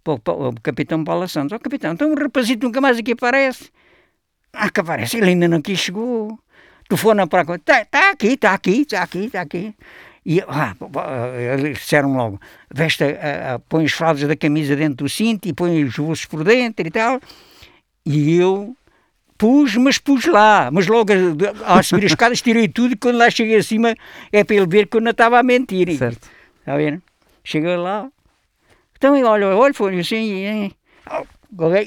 para, 0.04 0.18
para 0.20 0.34
o 0.34 0.54
capitão 0.64 1.04
Paula 1.04 1.28
Santos. 1.28 1.52
Ó 1.52 1.58
oh, 1.58 1.60
capitão, 1.60 1.92
então 1.92 2.10
um 2.10 2.16
rapazito 2.16 2.66
nunca 2.66 2.80
mais 2.80 2.98
aqui 2.98 3.12
aparece. 3.12 3.70
Ah, 4.54 4.70
que 4.70 4.80
aparece, 4.80 5.18
ele 5.18 5.28
ainda 5.28 5.48
não 5.50 5.58
aqui 5.58 5.76
chegou 5.76 6.40
telefona 6.92 7.26
para 7.26 7.46
cá, 7.46 7.56
está 7.56 7.86
tá 7.86 8.12
aqui, 8.12 8.28
está 8.28 8.54
aqui, 8.54 8.82
está 8.82 9.04
aqui, 9.04 9.26
está 9.26 9.42
aqui. 9.42 9.74
E 10.26 10.42
ah, 10.42 10.76
eles 11.54 11.80
disseram 11.80 12.14
logo, 12.16 12.40
veste, 12.70 13.04
uh, 13.04 13.60
põe 13.68 13.86
as 13.86 13.92
fraldas 13.92 14.28
da 14.28 14.36
camisa 14.36 14.76
dentro 14.76 15.06
do 15.06 15.10
cinto 15.10 15.48
e 15.48 15.54
põe 15.54 15.84
os 15.84 15.96
bolsos 15.96 16.26
por 16.26 16.44
dentro 16.44 16.86
e 16.86 16.92
tal. 16.92 17.20
E 18.06 18.36
eu 18.36 18.76
pus, 19.38 19.76
mas 19.78 19.98
pus 19.98 20.26
lá. 20.26 20.70
Mas 20.72 20.86
logo 20.86 21.12
a 21.66 21.82
subir 21.82 22.06
as 22.06 22.12
escadas 22.12 22.42
tirei 22.42 22.68
tudo 22.68 22.94
e 22.94 22.98
quando 22.98 23.18
lá 23.18 23.30
cheguei 23.32 23.56
acima 23.56 23.96
é 24.32 24.44
para 24.44 24.56
ele 24.58 24.68
ver 24.68 24.88
que 24.88 24.98
eu 24.98 25.02
não 25.02 25.12
estava 25.12 25.40
a 25.40 25.44
mentir. 25.44 25.98
Certo. 25.98 26.30
Está 26.60 26.78
vendo? 26.78 27.02
Cheguei 27.44 27.76
lá. 27.78 28.08
Então 28.98 29.16
ele 29.16 29.26
olha, 29.26 29.48
olha, 29.48 29.74
foi 29.74 29.98
assim. 30.00 30.34
E 30.34 30.72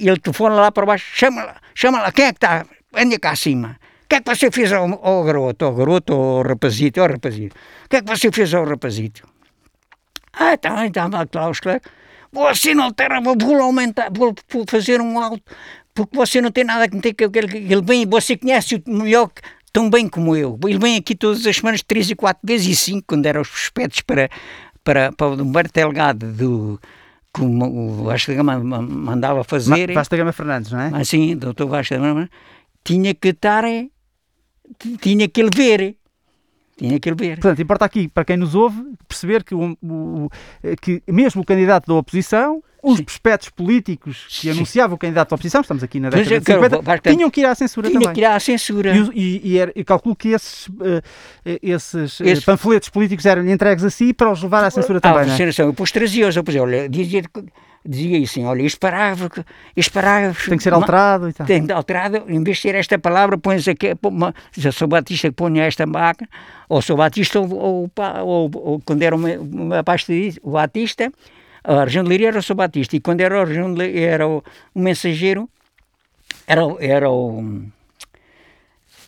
ele 0.00 0.18
telefona 0.18 0.56
lá 0.56 0.73
para 0.73 0.87
baixo, 0.87 1.06
chama 1.14 1.44
lá, 1.44 1.56
chama 1.75 2.00
lá, 2.00 2.11
quem 2.11 2.25
é 2.25 2.32
que 2.32 2.38
está? 2.38 2.66
Anda 2.92 3.18
cá 3.18 3.30
acima 3.30 3.78
que 4.08 4.16
é 4.16 4.20
que 4.20 4.34
você 4.34 4.50
fez 4.50 4.73
ao, 4.73 4.84
ao 5.04 5.25
garoto, 5.25 5.64
ao 5.64 5.75
garoto, 5.75 6.12
ao 6.12 6.42
rapazito, 6.42 7.00
ao 7.00 7.08
rapazito? 7.08 7.56
O 7.84 7.88
que 7.88 7.96
é 7.96 8.02
que 8.02 8.08
você 8.08 8.30
fez 8.30 8.52
ao 8.54 8.64
rapazito? 8.64 9.26
Ah, 10.32 10.56
tá, 10.56 10.87
estava 10.87 11.26
lá 11.32 11.50
os 11.50 11.61
colegas. 11.61 11.82
Você 12.32 12.75
não 12.75 12.90
terra, 12.90 13.20
vou 13.20 13.62
aumentar, 13.62 14.11
vou 14.12 14.34
fazer 14.68 15.00
um 15.00 15.20
alto, 15.20 15.42
porque 15.94 16.16
você 16.16 16.40
não 16.40 16.50
tem 16.50 16.64
nada 16.64 16.88
que 16.88 16.99
ter 17.00 17.14
que 17.14 17.25
ele 17.25 17.82
vem, 17.82 18.04
você 18.04 18.37
conhece 18.37 18.82
o 18.84 18.90
melhor 18.90 19.30
tão 19.73 19.88
bem 19.88 20.08
como 20.08 20.34
eu. 20.34 20.58
Ele 20.64 20.78
vem 20.78 20.96
aqui 20.96 21.14
todas 21.14 21.46
as 21.46 21.56
semanas, 21.56 21.82
três 21.82 22.11
e 22.11 22.16
quatro 22.16 22.44
vezes, 22.44 22.66
e 22.66 22.76
cinco, 22.76 23.04
quando 23.06 23.26
eram 23.26 23.40
os 23.40 23.49
prospectos 23.49 24.00
para, 24.00 24.28
para, 24.82 25.12
para 25.12 25.28
o 25.28 25.40
Humberto 25.40 25.73
Delgado 25.73 26.32
do 26.32 26.80
como 27.32 27.66
o 27.66 28.04
Vasta 28.04 28.32
Gama 28.32 28.58
mandava 28.61 29.42
fazer. 29.42 29.92
Vasta 29.92 30.16
Gama 30.16 30.32
Fernandes, 30.32 30.70
não 30.70 30.80
é? 30.80 30.90
Assim, 30.94 31.37
doutor 31.37 31.66
Vasta 31.66 31.96
Gama, 31.96 32.28
tinha 32.84 33.12
que 33.12 33.28
estar 33.28 33.64
tinha 35.00 35.28
que 35.28 35.40
ele 35.40 35.50
ver. 35.54 35.97
Tinha 36.76 36.99
que 36.99 37.09
ele 37.09 37.16
ver. 37.16 37.38
Portanto, 37.38 37.62
importa 37.62 37.85
aqui, 37.85 38.09
para 38.09 38.25
quem 38.25 38.37
nos 38.37 38.54
ouve, 38.54 38.83
perceber 39.06 39.44
que, 39.44 39.54
o, 39.54 39.76
o 39.83 40.30
que 40.80 41.02
mesmo 41.06 41.42
o 41.42 41.44
candidato 41.44 41.87
da 41.87 41.94
oposição, 41.94 42.62
os 42.83 42.99
Sim. 42.99 43.04
prospectos 43.04 43.49
políticos 43.49 44.26
que 44.28 44.42
Sim. 44.42 44.50
anunciavam 44.50 44.97
o 44.97 44.99
candidato 44.99 45.30
da 45.30 45.35
oposição, 45.37 45.61
estamos 45.62 45.83
aqui 45.83 45.99
na 45.99 46.11
década 46.11 46.40
de 46.40 46.44
50, 46.44 47.11
tinham 47.11 47.30
que 47.30 47.40
ir 47.40 47.47
à 47.47 47.54
censura 47.54 47.88
tinha 47.88 48.00
também. 48.00 48.14
que 48.14 48.21
ir 48.21 48.25
à 48.25 48.38
censura. 48.38 48.94
E, 48.94 49.11
e, 49.14 49.52
e, 49.52 49.59
era, 49.59 49.73
e 49.75 49.85
calculo 49.85 50.14
que 50.14 50.28
esses, 50.28 50.66
uh, 50.66 51.02
esses 51.62 52.21
uh, 52.21 52.44
panfletos 52.44 52.90
políticos 52.90 53.25
eram 53.25 53.49
entregues 53.49 53.85
a 53.85 53.90
si 53.90 54.12
para 54.12 54.30
os 54.30 54.42
levar 54.42 54.64
à 54.64 54.71
censura 54.71 55.00
também, 55.00 55.30
à 55.30 55.38
é? 55.38 55.52
Eu 55.59 55.73
pus 55.73 55.90
trazia-os, 55.90 56.37
eu 56.37 56.44
pus, 56.44 56.54
olha, 56.56 56.88
dizia 56.88 57.23
dizia 57.86 58.22
assim, 58.22 58.44
olha, 58.44 58.62
este 58.62 58.78
parágrafo, 58.78 59.44
este 59.76 59.90
parágrafo... 59.92 60.48
Tem 60.48 60.56
que 60.56 60.64
ser 60.64 60.72
alterado 60.72 61.28
e 61.28 61.32
tal. 61.32 61.46
Tem 61.46 61.60
que 61.60 61.66
ser 61.66 61.72
alterado, 61.72 62.24
em 62.28 62.42
vez 62.42 62.56
de 62.56 62.62
ser 62.62 62.74
esta 62.74 62.98
palavra, 62.98 63.36
pões 63.36 63.68
aqui, 63.68 63.88
se 64.52 64.66
eu 64.66 64.72
sou 64.72 64.88
Batista, 64.88 65.30
ponha 65.30 65.64
esta 65.64 65.84
máquina, 65.86 66.28
ou 66.68 66.80
sou 66.80 66.96
Batista, 66.96 67.40
ou, 67.40 67.52
ou, 67.52 67.90
ou, 68.24 68.50
ou 68.54 68.80
quando 68.80 69.02
era 69.02 69.14
uma, 69.14 69.28
uma 69.34 69.84
o 70.42 70.50
Batista, 70.50 71.12
a 71.62 71.84
região 71.84 72.04
de 72.04 72.08
Leiria 72.08 72.28
era 72.28 72.38
o 72.38 72.42
São 72.42 72.56
Batista, 72.56 72.96
e 72.96 73.00
quando 73.00 73.20
era 73.20 73.40
a 73.40 73.44
região 73.44 73.72
de 73.72 73.78
Leiria, 73.78 74.08
era 74.08 74.28
o, 74.28 74.42
o 74.74 74.80
mensageiro, 74.80 75.48
era, 76.46 76.62
era 76.80 77.10
o... 77.10 77.62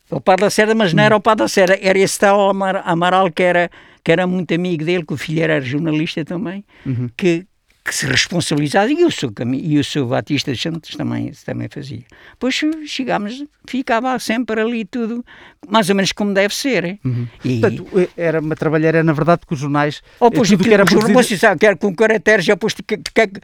O 0.09 0.21
Padre 0.21 0.45
da 0.45 0.51
Serra, 0.51 0.73
mas 0.73 0.93
não 0.93 1.03
era 1.03 1.17
o 1.17 1.21
Padre 1.21 1.45
da 1.45 1.49
Serra, 1.49 1.77
era 1.81 1.99
esse 1.99 2.17
tal 2.17 2.53
Amaral 2.85 3.29
que 3.33 3.43
era, 3.43 3.69
que 4.05 4.13
era 4.13 4.25
muito 4.25 4.55
amigo 4.55 4.85
dele, 4.85 5.05
que 5.05 5.15
o 5.15 5.17
filho 5.17 5.43
era 5.43 5.61
jornalista 5.61 6.25
também, 6.25 6.65
uhum. 6.87 7.11
que, 7.17 7.45
que 7.87 7.95
se 7.95 8.07
responsabilizava, 8.07 8.91
e 8.91 9.05
o 9.05 9.11
seu, 9.11 9.33
e 9.55 9.79
o 9.79 9.85
seu 9.85 10.07
Batista 10.07 10.53
de 10.53 10.61
Santos 10.61 10.97
também, 10.97 11.33
também 11.45 11.69
fazia. 11.69 12.03
Depois 12.33 12.61
chegámos, 12.87 13.45
ficava 13.67 14.19
sempre 14.19 14.61
ali 14.61 14.85
tudo, 14.85 15.25
mais 15.69 15.89
ou 15.89 15.95
menos 15.95 16.11
como 16.11 16.35
deve 16.35 16.55
ser. 16.55 16.99
Uhum. 17.05 17.29
E... 17.45 17.61
Portanto, 17.61 18.11
era 18.17 18.41
uma 18.41 18.57
trabalheira, 18.57 19.05
na 19.05 19.13
verdade, 19.13 19.41
porque 19.41 19.55
os 19.55 19.61
jornais... 19.61 20.03
Oh, 20.19 20.31
pois, 20.31 20.49
tudo 20.49 20.65
que 20.65 20.75
era 20.75 20.85
produzido... 20.85 21.39
Sabe, 21.39 21.61
que 21.61 21.67
era 21.67 21.77
com 21.77 21.95
caracteres, 21.95 22.45
já 22.45 22.57
posto, 22.57 22.83
que, 22.83 22.97
que, 22.97 23.13
que, 23.13 23.41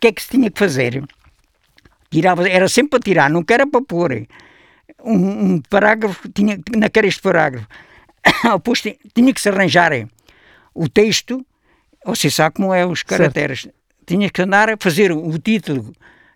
que 0.00 0.06
é 0.06 0.12
que 0.12 0.22
se 0.22 0.28
tinha 0.28 0.50
que 0.50 0.58
fazer? 0.58 1.02
Tirava, 2.10 2.46
era 2.46 2.68
sempre 2.68 2.90
para 2.90 3.00
tirar, 3.00 3.30
nunca 3.30 3.54
era 3.54 3.66
para 3.66 3.82
pôr. 3.82 4.26
Um, 5.02 5.54
um 5.54 5.62
parágrafo, 5.62 6.28
tinha, 6.28 6.60
naquele 6.76 7.08
este 7.08 7.22
parágrafo, 7.22 7.66
depois 8.52 8.82
tinha 9.14 9.32
que 9.32 9.40
se 9.40 9.48
arranjar 9.48 9.92
o 10.74 10.88
texto, 10.88 11.44
você 12.04 12.30
sabe 12.30 12.56
como 12.56 12.74
é 12.74 12.84
os 12.84 13.02
caracteres. 13.02 13.62
Certo 13.62 13.77
tinha 14.08 14.30
que 14.30 14.40
andar 14.40 14.70
a 14.70 14.76
fazer 14.80 15.12
o 15.12 15.38
título, 15.38 15.92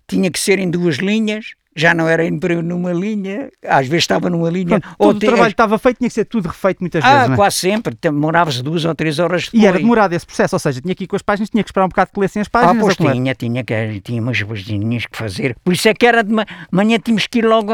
tinha 0.06 0.30
que 0.30 0.38
ser 0.38 0.58
em 0.58 0.70
duas 0.70 0.96
linhas, 0.96 1.54
já 1.74 1.94
não 1.94 2.06
era 2.06 2.22
numa 2.62 2.92
linha, 2.92 3.50
às 3.66 3.86
vezes 3.86 4.04
estava 4.04 4.28
numa 4.28 4.50
linha. 4.50 4.78
Pronto, 4.78 4.96
todo 4.98 5.16
o 5.16 5.18
trabalho 5.18 5.44
que 5.46 5.52
estava 5.52 5.78
feito 5.78 5.98
tinha 5.98 6.08
que 6.08 6.14
ser 6.14 6.26
tudo 6.26 6.48
refeito 6.48 6.80
muitas 6.80 7.02
ah, 7.02 7.20
vezes. 7.20 7.30
Ah, 7.32 7.36
quase 7.36 7.56
sempre, 7.56 7.96
demorava-se 7.98 8.62
duas 8.62 8.84
ou 8.84 8.94
três 8.94 9.18
horas 9.18 9.44
depois. 9.44 9.62
E 9.62 9.66
era 9.66 9.78
demorado 9.78 10.12
esse 10.12 10.26
processo, 10.26 10.54
ou 10.54 10.58
seja, 10.60 10.82
tinha 10.82 10.94
que 10.94 11.04
ir 11.04 11.06
com 11.06 11.16
as 11.16 11.22
páginas, 11.22 11.48
tinha 11.48 11.64
que 11.64 11.70
esperar 11.70 11.86
um 11.86 11.88
bocado 11.88 12.10
que 12.12 12.20
lessem 12.20 12.42
as 12.42 12.48
páginas. 12.48 12.76
Ah, 12.76 12.80
pois 12.80 12.96
tinha, 12.96 13.34
tinha, 13.34 13.64
que, 13.64 14.00
tinha 14.02 14.20
umas 14.20 14.42
coisinhas 14.42 15.06
que 15.06 15.16
fazer. 15.16 15.56
Por 15.64 15.72
isso 15.72 15.88
é 15.88 15.94
que 15.94 16.04
era 16.04 16.22
de 16.22 16.34
manhã 16.70 16.98
tínhamos 16.98 17.26
que 17.26 17.38
ir 17.38 17.46
logo, 17.46 17.72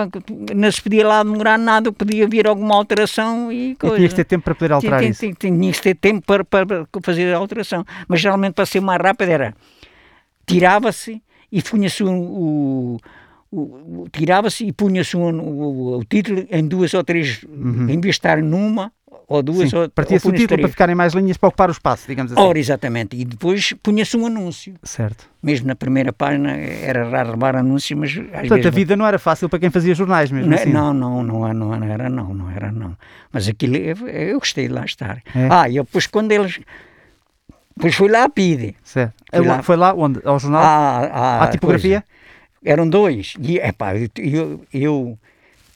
não 0.54 0.70
se 0.70 0.80
podia 0.80 1.06
lá 1.06 1.24
demorar 1.24 1.58
nada, 1.58 1.90
podia 1.90 2.28
vir 2.28 2.46
alguma 2.46 2.76
alteração 2.76 3.50
e 3.50 3.74
coisa. 3.74 3.96
E 3.96 3.98
tinha 3.98 4.08
que 4.10 4.14
ter 4.14 4.24
tempo 4.24 4.44
para 4.44 4.54
poder 4.54 4.72
alterar 4.72 5.00
tinha, 5.00 5.10
isso. 5.10 5.20
Tinha, 5.20 5.34
tinha 5.34 5.72
que 5.72 5.82
ter 5.82 5.96
tempo 5.96 6.24
para, 6.24 6.44
para 6.44 6.86
fazer 7.02 7.34
a 7.34 7.36
alteração. 7.38 7.84
Mas 8.06 8.20
geralmente 8.20 8.54
para 8.54 8.64
ser 8.64 8.80
mais 8.80 9.00
rápido 9.02 9.30
era 9.30 9.54
tirava-se 10.48 11.22
e 11.52 11.62
punha-se 11.62 12.02
o, 12.02 12.10
o, 12.10 12.98
o 13.52 14.08
tirava-se 14.10 14.64
e 14.64 14.72
punha-se 14.72 15.16
o, 15.16 15.98
o, 15.98 16.04
título 16.04 16.46
em 16.50 16.66
duas 16.66 16.92
ou 16.94 17.04
três, 17.04 17.42
uhum. 17.44 17.88
em 17.88 18.00
vez 18.00 18.00
de 18.00 18.08
estar 18.10 18.42
numa 18.42 18.92
ou 19.26 19.42
duas 19.42 19.68
Sim, 19.68 19.76
ou 19.76 19.90
partia-se 19.90 20.26
o 20.26 20.32
título 20.32 20.58
para 20.60 20.68
ficarem 20.70 20.94
mais 20.94 21.12
linhas 21.12 21.36
para 21.36 21.48
ocupar 21.48 21.68
o 21.68 21.72
espaço, 21.72 22.06
digamos 22.08 22.32
assim. 22.32 22.40
Ora, 22.40 22.58
exatamente, 22.58 23.14
e 23.14 23.26
depois 23.26 23.74
punha-se 23.82 24.16
um 24.16 24.24
anúncio. 24.24 24.74
Certo. 24.82 25.28
Mesmo 25.42 25.66
na 25.66 25.74
primeira 25.74 26.14
página 26.14 26.50
era 26.56 27.06
raro 27.08 27.32
levar 27.32 27.54
anúncio, 27.56 27.94
mas... 27.94 28.14
Portanto, 28.14 28.48
vezes... 28.48 28.66
a 28.66 28.70
vida 28.70 28.96
não 28.96 29.06
era 29.06 29.18
fácil 29.18 29.48
para 29.48 29.58
quem 29.58 29.70
fazia 29.70 29.94
jornais 29.94 30.30
mesmo 30.30 30.50
não, 30.50 30.56
assim? 30.56 30.72
Não, 30.72 30.94
não, 30.94 31.22
não, 31.22 31.52
não, 31.52 31.78
não 31.78 31.84
era 31.84 32.08
não, 32.08 32.32
não 32.32 32.50
era 32.50 32.72
não. 32.72 32.96
Mas 33.30 33.46
aquilo, 33.46 33.76
eu, 33.76 34.08
eu 34.08 34.38
gostei 34.38 34.66
de 34.66 34.72
lá 34.72 34.84
estar. 34.86 35.22
É. 35.34 35.48
Ah, 35.50 35.68
e 35.68 35.74
depois 35.74 36.06
quando 36.06 36.32
eles 36.32 36.58
Pois 37.78 37.94
fui 37.94 38.08
lá 38.08 38.24
a 38.24 38.28
PIDE. 38.28 38.76
Certo. 38.82 39.14
Foi 39.30 39.46
lá, 39.46 39.62
foi 39.62 39.76
lá 39.76 39.94
onde? 39.94 40.20
Ao 40.24 40.38
jornal? 40.38 40.62
À, 40.62 40.98
à, 41.06 41.44
à 41.44 41.48
tipografia? 41.48 42.04
Pois, 42.06 42.72
eram 42.72 42.88
dois. 42.88 43.34
E, 43.40 43.58
epá, 43.58 43.94
eu, 43.96 44.08
eu, 44.16 44.64
eu 44.72 45.18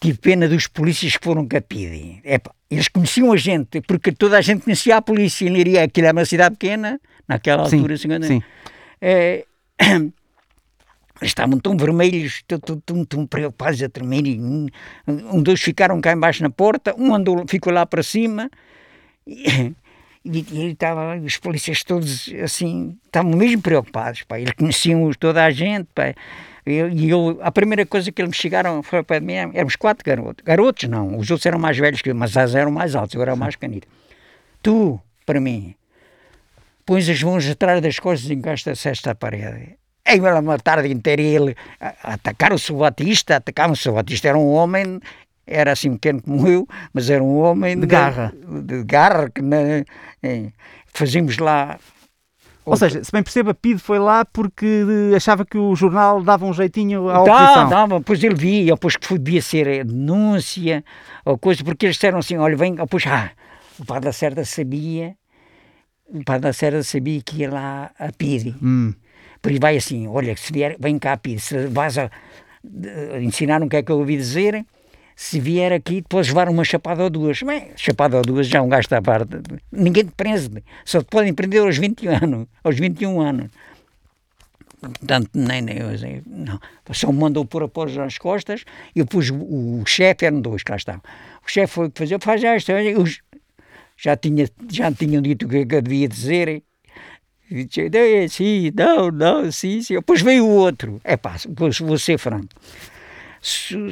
tive 0.01 0.19
pena 0.19 0.49
dos 0.49 0.67
polícias 0.67 1.17
que 1.17 1.25
foram 1.25 1.47
com 1.47 1.57
a 1.57 1.61
PIDE. 1.61 2.21
Epá, 2.25 2.51
eles 2.71 2.89
conheciam 2.89 3.33
a 3.33 3.37
gente, 3.37 3.81
porque 3.83 4.13
toda 4.13 4.39
a 4.39 4.41
gente 4.41 4.63
conhecia 4.65 4.97
a 4.97 5.03
polícia 5.03 5.47
em 5.47 5.53
Liria. 5.53 5.85
Aquilo 5.85 6.07
era 6.07 6.17
uma 6.17 6.25
cidade 6.25 6.57
pequena, 6.57 7.01
naquela 7.29 7.63
altura. 7.63 7.97
Sim, 7.97 8.09
sim. 8.23 8.43
É, 9.01 9.45
estavam 11.23 11.59
tão 11.59 11.77
vermelhos, 11.77 12.43
tão, 12.47 12.59
tão, 12.59 13.05
tão, 13.05 13.27
preocupados 13.27 13.83
a 13.83 13.89
tremer. 13.89 14.39
Um, 14.41 14.67
um, 15.07 15.43
dois 15.43 15.61
ficaram 15.61 16.01
cá 16.01 16.13
embaixo 16.13 16.43
na 16.43 16.51
porta, 16.51 16.95
um 16.99 17.15
andou, 17.15 17.45
ficou 17.47 17.73
lá 17.73 17.87
para 17.87 18.03
cima. 18.03 18.51
E, 19.27 19.73
e, 20.25 20.47
e 20.51 20.71
estava, 20.71 21.17
os 21.17 21.37
polícias 21.37 21.83
todos 21.83 22.33
assim, 22.43 22.97
estavam 23.07 23.33
mesmo 23.33 23.63
preocupados, 23.63 24.23
pá. 24.23 24.39
Eles 24.39 24.53
conheciam 24.53 25.11
toda 25.19 25.45
a 25.45 25.51
gente, 25.51 25.89
pá. 25.95 26.15
E 26.65 27.09
eu, 27.09 27.41
a 27.43 27.51
primeira 27.51 27.85
coisa 27.85 28.13
que 28.13 28.23
eles 28.23 28.31
me 28.31 28.37
chegaram 28.37 28.83
foi 28.83 29.03
para 29.03 29.21
mim, 29.21 29.33
éramos 29.33 29.75
quatro 29.75 30.05
garotos. 30.05 30.45
Garotos 30.45 30.89
não, 30.89 31.19
os 31.19 31.29
outros 31.31 31.45
eram 31.47 31.59
mais 31.59 31.77
velhos 31.77 32.01
que 32.01 32.11
eu, 32.11 32.15
mas 32.15 32.37
eles 32.37 32.55
eram 32.55 32.71
mais 32.71 32.95
altos, 32.95 33.15
eu 33.15 33.23
era 33.23 33.35
mais 33.35 33.57
canito. 33.57 33.89
Tu, 34.63 35.01
para 35.27 35.41
mim, 35.41 35.75
pões 36.87 37.09
as 37.09 37.21
mãos 37.23 37.49
atrás 37.49 37.81
das 37.81 37.99
costas 37.99 38.31
e 38.31 38.35
encostas-se 38.35 38.89
esta 38.89 39.15
parede. 39.15 39.77
Aí 40.05 40.21
uma 40.21 40.59
tarde 40.59 40.93
inteira 40.93 41.23
ele 41.23 41.57
atacar 42.03 42.53
o 42.53 42.59
seu 42.59 42.77
Batista, 42.77 43.37
atacar 43.37 43.71
o 43.71 43.77
seu 43.77 43.95
Batista, 43.95 44.29
era 44.29 44.39
um 44.39 44.51
homem 44.51 45.01
era 45.47 45.73
assim 45.73 45.93
pequeno 45.93 46.23
como 46.23 46.47
eu, 46.47 46.67
mas 46.93 47.11
era 47.11 47.23
um 47.23 47.39
homem 47.39 47.75
de, 47.75 47.83
de 47.83 47.87
garra. 47.87 48.33
De, 48.65 48.85
garra, 48.85 49.31
que 49.31 49.43
na, 49.43 49.57
fazíamos 50.87 51.39
lá. 51.39 51.79
Ou 52.65 52.77
seja, 52.77 53.03
se 53.03 53.11
bem 53.11 53.23
perceba, 53.23 53.53
Pido 53.53 53.81
foi 53.81 53.99
lá 53.99 54.25
porque 54.25 54.85
achava 55.17 55.45
que 55.45 55.59
o 55.59 55.75
jornal 55.75 56.23
dava 56.23 56.47
um 56.47 56.53
jeitinho 56.53 57.09
à 57.09 57.23
oposição. 57.23 57.69
Dava, 57.69 57.71
dava, 57.71 58.01
pois 58.01 58.23
ele 58.23 58.37
via, 58.37 58.75
depois 58.75 58.97
que 58.97 59.19
devia 59.19 59.43
ser 59.43 59.85
denúncia, 59.85 60.85
ou 61.25 61.37
coisa, 61.37 61.65
porque 61.65 61.87
eles 61.87 61.97
disseram 61.97 62.19
assim, 62.19 62.37
olha, 62.37 62.57
vem, 62.57 62.77
depois, 62.77 63.05
ah, 63.09 63.33
o 63.81 63.85
Padre 63.85 64.05
da 64.05 64.13
Cerda 64.13 64.45
sabia, 64.45 65.17
o 66.07 66.23
Padre 66.25 66.43
da 66.43 66.53
Cerda 66.53 66.85
sabia 66.85 67.21
que 67.21 67.39
ia 67.39 67.51
lá 67.51 67.91
a 67.99 68.13
Pide. 68.13 68.55
Hum. 68.63 68.95
Por 69.41 69.51
isso 69.51 69.61
vai 69.61 69.77
assim, 69.77 70.07
olha, 70.07 70.37
se 70.37 70.53
vier, 70.53 70.77
vem 70.79 71.01
cá 71.01 71.15
a 71.15 71.17
Pide, 71.17 71.41
se 71.41 71.67
vais 71.67 71.99
a, 71.99 72.09
ensinar 73.21 73.61
o 73.61 73.69
que 73.69 73.77
é 73.77 73.83
que 73.83 73.91
eu 73.91 73.99
ouvi 73.99 74.17
dizer, 74.17 74.65
se 75.17 75.39
vier 75.39 75.73
aqui, 75.73 75.97
depois 75.97 76.29
levar 76.29 76.49
uma 76.49 76.65
chapada 76.65 77.03
ou 77.05 77.11
duas. 77.11 77.43
Bem, 77.43 77.71
chapada 77.77 78.17
ou 78.17 78.23
duas 78.23 78.47
já 78.47 78.59
é 78.59 78.63
um 78.63 78.69
gasto 78.69 78.93
à 78.93 79.03
parte. 79.03 79.37
Ninguém 79.71 80.05
te 80.05 80.13
prende. 80.13 80.65
Só 80.85 81.01
te 81.01 81.07
podem 81.07 81.35
prender 81.35 81.63
aos 81.63 81.79
20 81.79 82.07
anos, 82.09 82.47
aos 82.65 82.79
21 82.79 83.21
anos. 83.21 83.51
Portanto, 84.81 85.31
nem, 85.35 85.63
nem 85.63 85.79
não. 86.27 86.61
Só 86.93 87.13
me 87.13 87.21
mandou 87.21 87.45
pôr 87.45 87.63
a 87.63 87.69
pós 87.69 87.95
nas 87.95 88.19
costas 88.19 88.65
e 88.97 89.01
depois 89.01 89.31
o, 89.31 89.37
o 89.81 89.87
chefe, 89.87 90.27
eram 90.27 90.41
dois 90.41 90.63
lá 90.69 90.77
estavam. 90.77 91.03
O 91.47 91.51
chefe 91.51 91.73
foi 91.73 91.93
fazer, 91.95 92.21
faz 92.21 92.43
isto. 92.43 92.73
Eu, 92.73 93.05
já, 93.97 94.17
tinha, 94.17 94.49
já 94.69 94.91
tinham 94.91 95.23
dito 95.23 95.47
o 95.47 95.49
que 95.49 95.59
eu 95.59 95.83
devia 95.83 96.09
dizer. 96.09 96.63
E 97.49 97.65
disse, 97.65 98.29
sim, 98.31 98.73
não, 98.75 99.11
não, 99.11 99.53
sim, 99.53 99.83
sim. 99.83 99.95
Depois 99.95 100.21
veio 100.21 100.47
o 100.47 100.51
outro. 100.51 101.01
É 101.05 101.17
pá, 101.17 101.37
vou 101.49 101.99
ser 101.99 102.19
franco 102.19 102.49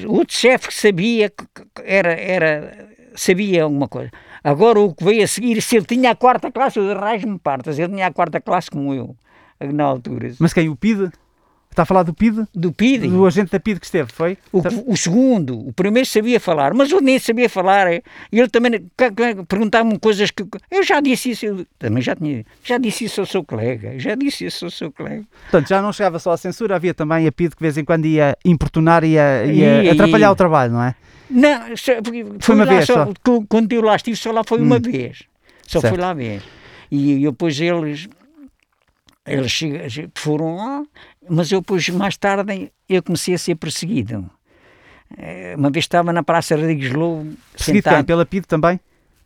outro 0.07 0.37
chefe 0.37 0.69
que 0.69 0.75
sabia 0.75 1.33
era, 1.85 2.12
era, 2.12 2.88
sabia 3.14 3.64
alguma 3.64 3.88
coisa. 3.88 4.11
Agora 4.42 4.80
o 4.80 4.95
que 4.95 5.04
veio 5.04 5.25
a 5.25 5.26
seguir, 5.26 5.61
se 5.61 5.76
ele 5.76 5.87
tinha 5.87 6.11
a 6.11 6.14
quarta 6.14 6.50
classe, 6.50 6.78
eu 6.78 6.90
arranjo-me 6.90 7.38
partas, 7.38 7.78
ele 7.78 7.92
tinha 7.92 8.07
a 8.07 8.12
quarta 8.12 8.40
classe 8.40 8.71
como 8.71 8.95
eu, 8.95 9.16
na 9.61 9.85
altura. 9.85 10.33
Mas 10.38 10.52
quem? 10.52 10.69
O 10.69 10.76
PIDE? 10.76 11.11
Está 11.71 11.85
a 11.85 11.87
falar 11.87 12.03
do 12.03 12.12
PIDE? 12.12 12.45
Do 12.53 12.73
PIDE. 12.73 13.07
Do 13.07 13.25
agente 13.25 13.53
da 13.53 13.61
PIDE 13.61 13.79
que 13.79 13.87
esteve, 13.87 14.11
foi? 14.12 14.37
O, 14.53 14.61
o 14.93 14.97
segundo, 14.97 15.57
o 15.69 15.73
primeiro 15.73 16.07
sabia 16.07 16.41
falar, 16.41 16.75
mas 16.75 16.91
o 16.91 17.00
nem 17.00 17.17
sabia 17.17 17.49
falar. 17.49 17.93
E 17.93 18.03
ele 18.33 18.49
também 18.49 18.91
perguntava-me 19.47 19.97
coisas 20.00 20.33
que. 20.33 20.45
Eu 20.69 20.83
já 20.83 21.00
disse 21.00 21.31
isso, 21.31 21.47
eu 21.47 21.67
também 21.79 22.03
já 22.03 22.17
tinha. 22.17 22.45
Já 22.65 22.77
disse 22.77 23.05
isso 23.05 23.21
ao 23.21 23.27
seu 23.27 23.45
colega, 23.45 23.97
já 24.00 24.17
disse 24.17 24.47
isso 24.47 24.65
ao 24.65 24.71
seu 24.71 24.91
colega. 24.91 25.23
Portanto, 25.43 25.69
já 25.69 25.81
não 25.81 25.93
chegava 25.93 26.19
só 26.19 26.33
a 26.33 26.37
censura, 26.37 26.75
havia 26.75 26.93
também 26.93 27.29
a 27.29 27.31
PIDE 27.31 27.55
que 27.55 27.61
de 27.61 27.62
vez 27.62 27.79
em 27.79 27.85
quando 27.85 28.05
ia 28.05 28.37
importunar 28.45 29.05
e 29.05 29.11
ia, 29.11 29.45
ia 29.47 29.85
e, 29.85 29.91
atrapalhar 29.91 30.29
e, 30.29 30.33
o 30.33 30.37
trabalho, 30.37 30.73
não 30.73 30.83
é? 30.83 30.97
Não, 31.31 31.61
foi 32.41 32.55
uma 32.57 32.67
vez 32.67 32.87
só. 32.87 33.07
só. 33.07 33.12
Quando 33.49 33.73
eu 33.73 33.83
lá 33.83 33.95
estive, 33.95 34.17
só 34.17 34.33
lá 34.33 34.43
foi 34.43 34.59
hum. 34.59 34.65
uma 34.65 34.81
vez. 34.81 35.23
Só 35.69 35.81
certo. 35.81 35.95
foi 35.95 36.03
lá. 36.03 36.17
E, 36.91 37.12
e 37.12 37.21
depois 37.21 37.61
eles 37.61 38.09
eles 39.33 40.11
foram 40.15 40.57
lá, 40.57 40.85
mas 41.29 41.51
eu 41.53 41.61
depois, 41.61 41.89
mais 41.91 42.17
tarde, 42.17 42.73
eu 42.89 43.03
comecei 43.03 43.35
a 43.35 43.39
ser 43.39 43.55
perseguido. 43.57 44.31
Eh, 45.17 45.55
uma 45.57 45.71
vez 45.71 45.85
estava 45.85 46.13
na 46.13 46.23
Praça 46.23 46.57
Rodrigues 46.57 46.93
Lobo... 46.93 47.33
Perseguido 47.53 47.85
sentado... 47.85 48.05
pela 48.05 48.25
PIDE 48.25 48.47
também? 48.47 48.81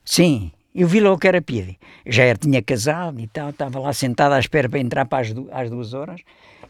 Sim, 0.05 0.51
eu 0.75 0.89
vi 0.89 1.01
logo 1.01 1.19
que 1.19 1.29
era 1.29 1.41
PIDE. 1.41 1.79
Já 2.07 2.25
era, 2.25 2.39
tinha 2.39 2.63
casado 2.63 3.21
e 3.21 3.27
tal, 3.27 3.51
estava 3.51 3.79
lá 3.79 3.93
sentado 3.93 4.33
à 4.33 4.39
espera 4.39 4.69
para 4.69 4.79
entrar 4.79 5.05
para 5.07 5.23
as, 5.23 5.33
du 5.33 5.49
às 5.53 5.71
duas 5.71 5.95
horas 5.95 6.21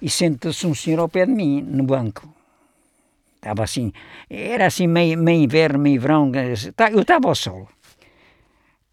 e 0.00 0.10
senta-se 0.10 0.66
um 0.66 0.74
senhor 0.74 1.00
ao 1.00 1.08
pé 1.08 1.26
de 1.26 1.32
mim, 1.32 1.62
no 1.62 1.84
banco. 1.84 2.28
Estava 3.36 3.64
assim, 3.64 3.92
era 4.28 4.66
assim 4.66 4.86
meio, 4.86 5.18
meio 5.18 5.42
inverno, 5.42 5.78
meio 5.78 6.00
verão, 6.00 6.30
eu 6.92 7.00
estava 7.00 7.28
ao 7.28 7.34
sol. 7.34 7.68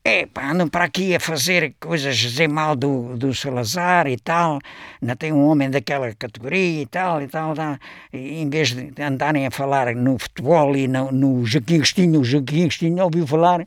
É 0.03 0.25
pá, 0.25 0.51
andam 0.51 0.67
para 0.67 0.85
aqui 0.85 1.15
a 1.15 1.19
fazer 1.19 1.75
coisas, 1.79 2.17
dizer 2.17 2.49
mal 2.49 2.75
do, 2.75 3.15
do 3.15 3.33
Salazar 3.33 4.07
e 4.07 4.17
tal, 4.17 4.59
ainda 5.01 5.15
tem 5.15 5.31
um 5.31 5.45
homem 5.45 5.69
daquela 5.69 6.13
categoria 6.15 6.81
e 6.81 6.85
tal, 6.85 7.21
e 7.21 7.27
tal, 7.27 7.53
tal. 7.53 7.77
E, 8.11 8.41
em 8.41 8.49
vez 8.49 8.73
de 8.73 9.01
andarem 9.01 9.45
a 9.45 9.51
falar 9.51 9.93
no 9.95 10.17
futebol 10.17 10.75
e 10.75 10.87
no, 10.87 11.11
no 11.11 11.45
Joaquim 11.45 11.75
Agostinho, 11.75 12.21
o 12.21 12.23
Joaquim 12.23 12.63
Agostinho 12.63 13.03
ouviu 13.03 13.27
falar, 13.27 13.65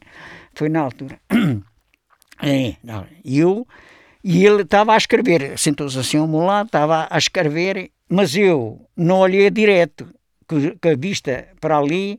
foi 0.55 0.69
na 0.69 0.81
altura. 0.81 1.19
É, 2.43 2.75
e 3.25 3.39
eu, 3.39 3.67
e 4.23 4.45
ele 4.45 4.63
estava 4.63 4.93
a 4.93 4.97
escrever, 4.97 5.57
sentou-se 5.57 5.97
assim 5.97 6.19
ao 6.19 6.27
meu 6.27 6.41
lado, 6.41 6.67
estava 6.67 7.07
a 7.09 7.17
escrever, 7.17 7.93
mas 8.09 8.35
eu 8.37 8.87
não 8.97 9.21
olhei 9.21 9.49
direto, 9.51 10.13
com 10.47 10.89
a 10.89 10.97
vista 10.97 11.47
para 11.61 11.79
ali, 11.79 12.19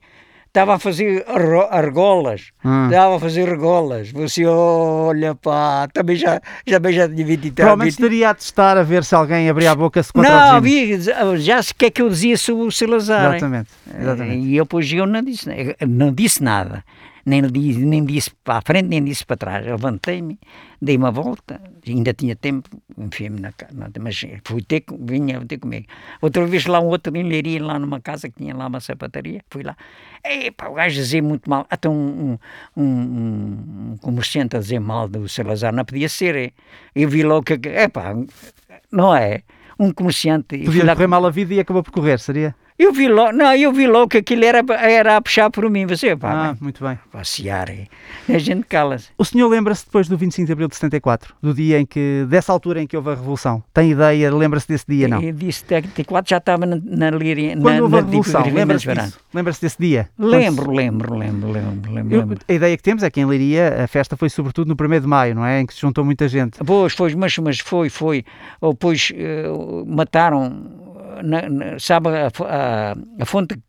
estava 0.55 0.75
a 0.75 0.79
fazer 0.79 1.25
argolas, 1.69 2.51
hum. 2.63 2.85
estava 2.85 3.17
a 3.17 3.19
fazer 3.19 3.49
argolas. 3.49 4.11
Você 4.11 4.45
olha, 4.45 5.35
pá, 5.35 5.87
também 5.91 6.15
já, 6.15 6.41
já, 6.65 6.79
já 6.91 7.09
tinha 7.09 7.25
20 7.25 7.51
Provavelmente 7.51 7.91
estaria 7.91 8.29
a 8.29 8.33
testar 8.33 8.77
a 8.77 8.83
ver 8.83 9.03
se 9.03 9.13
alguém 9.13 9.49
abria 9.49 9.71
a 9.71 9.75
boca 9.75 10.01
se 10.01 10.13
contra 10.13 10.53
Não, 10.53 10.61
vi, 10.61 10.97
já 11.37 11.61
se 11.61 11.75
que 11.75 11.85
é 11.87 11.91
que 11.91 12.01
eu 12.01 12.09
dizia 12.09 12.37
sobre 12.37 12.63
o 12.63 12.71
Salazar. 12.71 13.35
Exatamente, 13.35 13.69
exatamente. 13.99 14.47
E 14.47 14.55
eu, 14.55 14.65
pois, 14.65 14.91
eu 14.91 15.05
não 15.05 15.21
disse, 15.21 15.49
não 15.85 16.13
disse 16.13 16.41
nada 16.41 16.83
nem, 17.25 17.41
nem 17.41 18.05
disse 18.05 18.29
para 18.43 18.59
a 18.59 18.61
frente, 18.61 18.87
nem 18.87 19.03
disse 19.03 19.25
para 19.25 19.35
trás. 19.35 19.65
Levantei-me, 19.65 20.39
dei 20.79 20.95
uma 20.95 21.09
volta, 21.09 21.59
ainda 21.87 22.13
tinha 22.13 22.35
tempo, 22.35 22.69
enfiei-me 22.97 23.39
na 23.39 23.51
casa, 23.51 23.73
mas 23.99 24.23
fui 24.43 24.61
ter, 24.61 24.83
vinha 24.99 25.43
ter 25.45 25.57
comigo. 25.57 25.87
Outra 26.21 26.45
vez 26.45 26.67
lá 26.67 26.79
um 26.79 26.87
outro 26.87 27.15
em 27.17 27.23
Leiria, 27.23 27.63
lá 27.63 27.79
numa 27.79 27.99
casa 27.99 28.29
que 28.29 28.37
tinha 28.37 28.55
lá 28.55 28.67
uma 28.67 28.79
sapataria, 28.79 29.41
fui 29.49 29.63
lá. 29.63 29.75
Epá, 30.23 30.67
o 30.69 30.75
gajo 30.75 30.95
dizia 30.95 31.23
muito 31.23 31.49
mal. 31.49 31.65
Até 31.69 31.89
um, 31.89 32.37
um, 32.75 32.83
um, 32.83 33.91
um, 33.91 33.97
comerciante 33.97 34.55
a 34.55 34.59
dizer 34.59 34.79
mal 34.79 35.07
do 35.07 35.27
Salazar, 35.27 35.73
não 35.73 35.83
podia 35.83 36.07
ser. 36.07 36.53
Eu 36.93 37.09
vi 37.09 37.23
logo 37.23 37.43
que, 37.43 37.53
epá, 37.69 38.15
não 38.91 39.15
é? 39.15 39.41
Um 39.79 39.91
comerciante... 39.91 40.57
Podia 40.59 40.85
correr 40.95 41.07
mal 41.07 41.25
a 41.25 41.29
vida 41.29 41.53
e 41.53 41.59
acabou 41.59 41.83
por 41.83 41.91
correr, 41.91 42.19
seria? 42.19 42.55
Eu 42.77 42.91
vi 42.91 43.07
logo, 43.07 43.31
não, 43.31 43.55
eu 43.55 43.71
vi 43.71 43.87
logo 43.87 44.09
que 44.09 44.17
aquilo 44.17 44.43
era, 44.43 44.61
era 44.77 45.15
a 45.15 45.21
puxar 45.21 45.49
por 45.49 45.69
mim. 45.69 45.85
Você, 45.85 46.13
pá, 46.13 46.49
ah, 46.49 46.57
muito 46.59 46.83
bem. 46.83 46.99
Passear, 47.09 47.69
a 48.27 48.37
gente 48.37 48.65
cala-se. 48.67 49.07
O 49.17 49.23
senhor 49.23 49.47
lembra-se 49.47 49.85
depois 49.85 50.09
do 50.09 50.17
25 50.17 50.45
de 50.45 50.51
abril 50.51 50.67
de 50.67 50.75
74, 50.75 51.33
do 51.41 51.53
dia 51.53 51.79
em 51.79 51.85
que, 51.85 52.25
dessa 52.27 52.51
altura 52.51 52.81
em 52.81 52.87
que 52.87 52.97
houve 52.97 53.11
a 53.11 53.15
Revolução? 53.15 53.63
Tem 53.73 53.91
ideia, 53.91 54.33
lembra-se 54.33 54.67
desse 54.67 54.85
dia, 54.89 55.07
não? 55.07 55.21
Eu 55.21 55.31
disse 55.31 55.59
74, 55.59 56.29
já 56.29 56.37
estava 56.37 56.65
na, 56.65 56.77
na 56.83 57.11
Líria. 57.11 57.55
Quando 57.55 57.77
na, 57.77 57.83
houve 57.83 57.95
a 57.95 58.01
Revolução, 58.01 58.43
lembra-se 58.43 58.93
disso? 58.93 59.19
Lembra-se 59.33 59.61
desse 59.61 59.77
dia? 59.79 60.09
Lembro, 60.19 60.69
lembro, 60.73 61.15
lembro, 61.15 61.51
lembro, 61.51 61.93
lembro, 61.93 62.39
A 62.45 62.53
ideia 62.53 62.75
que 62.75 62.83
temos 62.83 63.03
é 63.03 63.09
que 63.09 63.21
em 63.21 63.25
Leiria 63.25 63.85
a 63.85 63.87
festa 63.87 64.17
foi 64.17 64.29
sobretudo 64.29 64.67
no 64.67 64.95
1 64.97 64.99
de 64.99 65.07
maio, 65.07 65.33
não 65.33 65.45
é? 65.45 65.61
Em 65.61 65.65
que 65.65 65.73
se 65.73 65.79
juntou 65.79 66.03
muita 66.03 66.27
gente. 66.27 66.57
Pois, 66.65 66.93
foi, 66.93 67.15
mas, 67.15 67.37
mas 67.37 67.59
foi, 67.59 67.89
foi. 67.89 68.25
Ou 68.59 68.73
depois 68.73 69.11
uh, 69.11 69.85
mataram 69.85 70.49
na, 70.49 70.49
na, 70.49 70.64
sabe, 71.79 72.09
a, 72.09 72.95
a, 73.19 73.25
fonte 73.25 73.59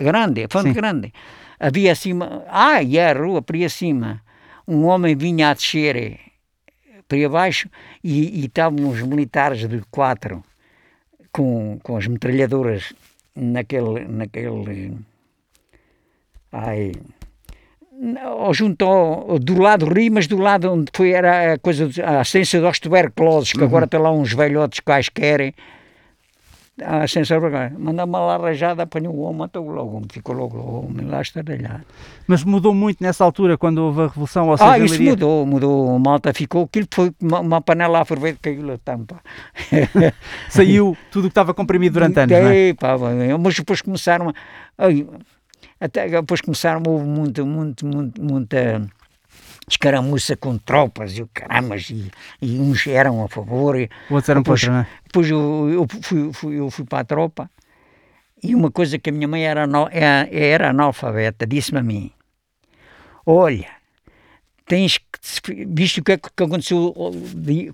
grande, 0.00 0.44
a 0.44 0.48
fonte 0.48 0.68
Sim. 0.68 0.74
grande. 0.74 1.12
Havia 1.58 1.92
acima, 1.92 2.44
ah, 2.48 2.82
e 2.82 2.98
a 2.98 3.12
rua 3.12 3.42
para 3.42 3.68
cima, 3.68 4.22
um 4.66 4.84
homem 4.84 5.14
vinha 5.14 5.50
a 5.50 5.54
descer 5.54 5.96
eh, 5.96 6.18
para 7.06 7.28
baixo 7.28 7.68
e, 8.02 8.40
e 8.40 8.46
estavam 8.46 8.88
os 8.88 9.00
militares 9.02 9.68
de 9.68 9.80
quatro 9.90 10.42
com, 11.32 11.78
com 11.82 11.96
as 11.96 12.06
metralhadoras 12.06 12.92
naquele, 13.34 14.04
naquele, 14.06 14.98
ai, 16.50 16.92
ou 18.38 18.52
junto 18.52 18.84
ao, 18.84 19.38
do 19.38 19.60
lado 19.60 19.86
do 19.86 19.94
rio, 19.94 20.12
mas 20.12 20.26
do 20.26 20.36
lado 20.36 20.72
onde 20.72 20.90
foi 20.92 21.12
era 21.12 21.54
a 21.54 21.58
coisa, 21.58 21.88
a 22.04 22.20
assistência 22.20 22.60
dos 22.60 22.80
tuberculosos, 22.80 23.52
que 23.52 23.58
uhum. 23.58 23.66
agora 23.66 23.86
tem 23.86 24.00
lá 24.00 24.10
uns 24.10 24.32
velhotes 24.32 24.80
quaisquer, 24.80 25.54
ascensor 26.80 27.40
para 27.40 27.50
cá, 27.50 27.72
manda 27.78 28.04
uma 28.04 28.18
lá 28.18 28.36
rajada, 28.38 28.84
apanhou 28.84 29.14
o 29.14 29.20
homem, 29.20 29.40
matou 29.40 29.68
logo, 29.68 30.02
ficou 30.10 30.34
logo 30.34 30.56
o 30.56 30.86
homem 30.86 31.06
lá 31.06 31.20
estardalhado. 31.20 31.84
Mas 32.26 32.44
mudou 32.44 32.72
muito 32.72 33.02
nessa 33.02 33.24
altura, 33.24 33.58
quando 33.58 33.78
houve 33.78 34.00
a 34.00 34.06
Revolução? 34.06 34.48
Ou 34.48 34.56
seja, 34.56 34.70
ah, 34.70 34.78
isso 34.78 35.02
mudou, 35.02 35.44
mudou, 35.44 35.98
malta 35.98 36.32
ficou, 36.32 36.64
aquilo 36.64 36.86
foi 36.90 37.12
uma, 37.20 37.40
uma 37.40 37.60
panela 37.60 38.00
a 38.00 38.04
ferver, 38.04 38.36
caiu 38.40 38.72
a 38.72 38.78
tampa. 38.78 39.20
Saiu 40.48 40.96
tudo 41.10 41.24
o 41.24 41.28
que 41.28 41.32
estava 41.32 41.52
comprimido 41.52 41.94
durante 41.94 42.18
anos, 42.20 42.38
não 42.38 42.48
é? 42.48 42.72
Pá, 42.74 42.96
mas 43.38 43.54
depois 43.54 43.82
começaram, 43.82 44.32
a, 44.78 44.86
até 45.78 46.08
depois 46.08 46.40
começaram, 46.40 46.82
houve 46.86 47.04
muito, 47.04 47.44
muito, 47.44 47.86
muito, 47.86 48.22
muita 48.22 48.82
escaramuça 49.68 50.36
com 50.36 50.58
tropas 50.58 51.16
e 51.16 51.22
o 51.22 51.28
caramas, 51.32 51.88
e, 51.90 52.10
e, 52.40 52.58
uns 52.58 52.86
eram 52.86 53.24
a 53.24 53.28
favor. 53.28 53.78
E, 53.78 53.88
Outros 54.10 54.28
eram 54.28 54.42
depois, 54.42 54.60
contra, 54.60 54.74
não 54.74 54.80
é? 54.80 54.86
Depois 55.04 55.30
eu, 55.30 55.70
eu, 55.70 55.86
fui, 56.02 56.32
fui, 56.32 56.58
eu 56.58 56.70
fui 56.70 56.84
para 56.84 57.00
a 57.00 57.04
tropa 57.04 57.50
e 58.42 58.54
uma 58.54 58.70
coisa 58.70 58.98
que 58.98 59.08
a 59.08 59.12
minha 59.12 59.28
mãe 59.28 59.44
era, 59.44 59.66
era, 59.92 60.28
era 60.30 60.70
analfabeta, 60.70 61.46
disse-me 61.46 61.78
a 61.78 61.82
mim, 61.82 62.10
olha, 63.24 63.68
tens 64.66 64.98
que, 64.98 65.64
visto 65.64 65.98
o 65.98 66.02
que 66.02 66.12
é 66.12 66.16
que 66.18 66.42
aconteceu 66.42 66.92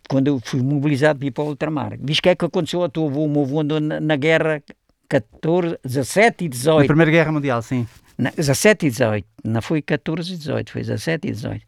quando 0.09 0.27
eu 0.27 0.41
fui 0.45 0.63
mobilizado 0.63 1.19
para 1.19 1.29
ir 1.29 1.31
para 1.31 1.45
o 1.45 1.49
ultramar, 1.49 1.97
visto 1.99 2.21
o 2.21 2.23
que 2.23 2.29
é 2.29 2.37
que 2.37 2.45
aconteceu 2.45 2.83
ao 2.83 2.89
teu 2.91 3.07
avô, 3.07 3.25
o 3.25 3.29
meu 3.29 3.43
avô 3.43 3.61
andou 3.61 3.81
na, 3.81 3.99
na 3.99 4.17
guerra 4.17 4.63
14, 5.09 5.79
17 5.83 6.45
e 6.45 6.49
18. 6.49 6.81
Na 6.81 6.87
Primeira 6.87 7.11
Guerra 7.11 7.33
Mundial, 7.33 7.63
sim. 7.63 7.87
Na, 8.19 8.31
17 8.31 8.87
e 8.87 8.91
18, 8.91 9.27
não 9.45 9.63
foi 9.63 9.81
14 9.81 10.35
e 10.35 10.37
18, 10.37 10.73
foi 10.73 10.83
17 10.83 11.29
e 11.29 11.31
18. 11.31 11.67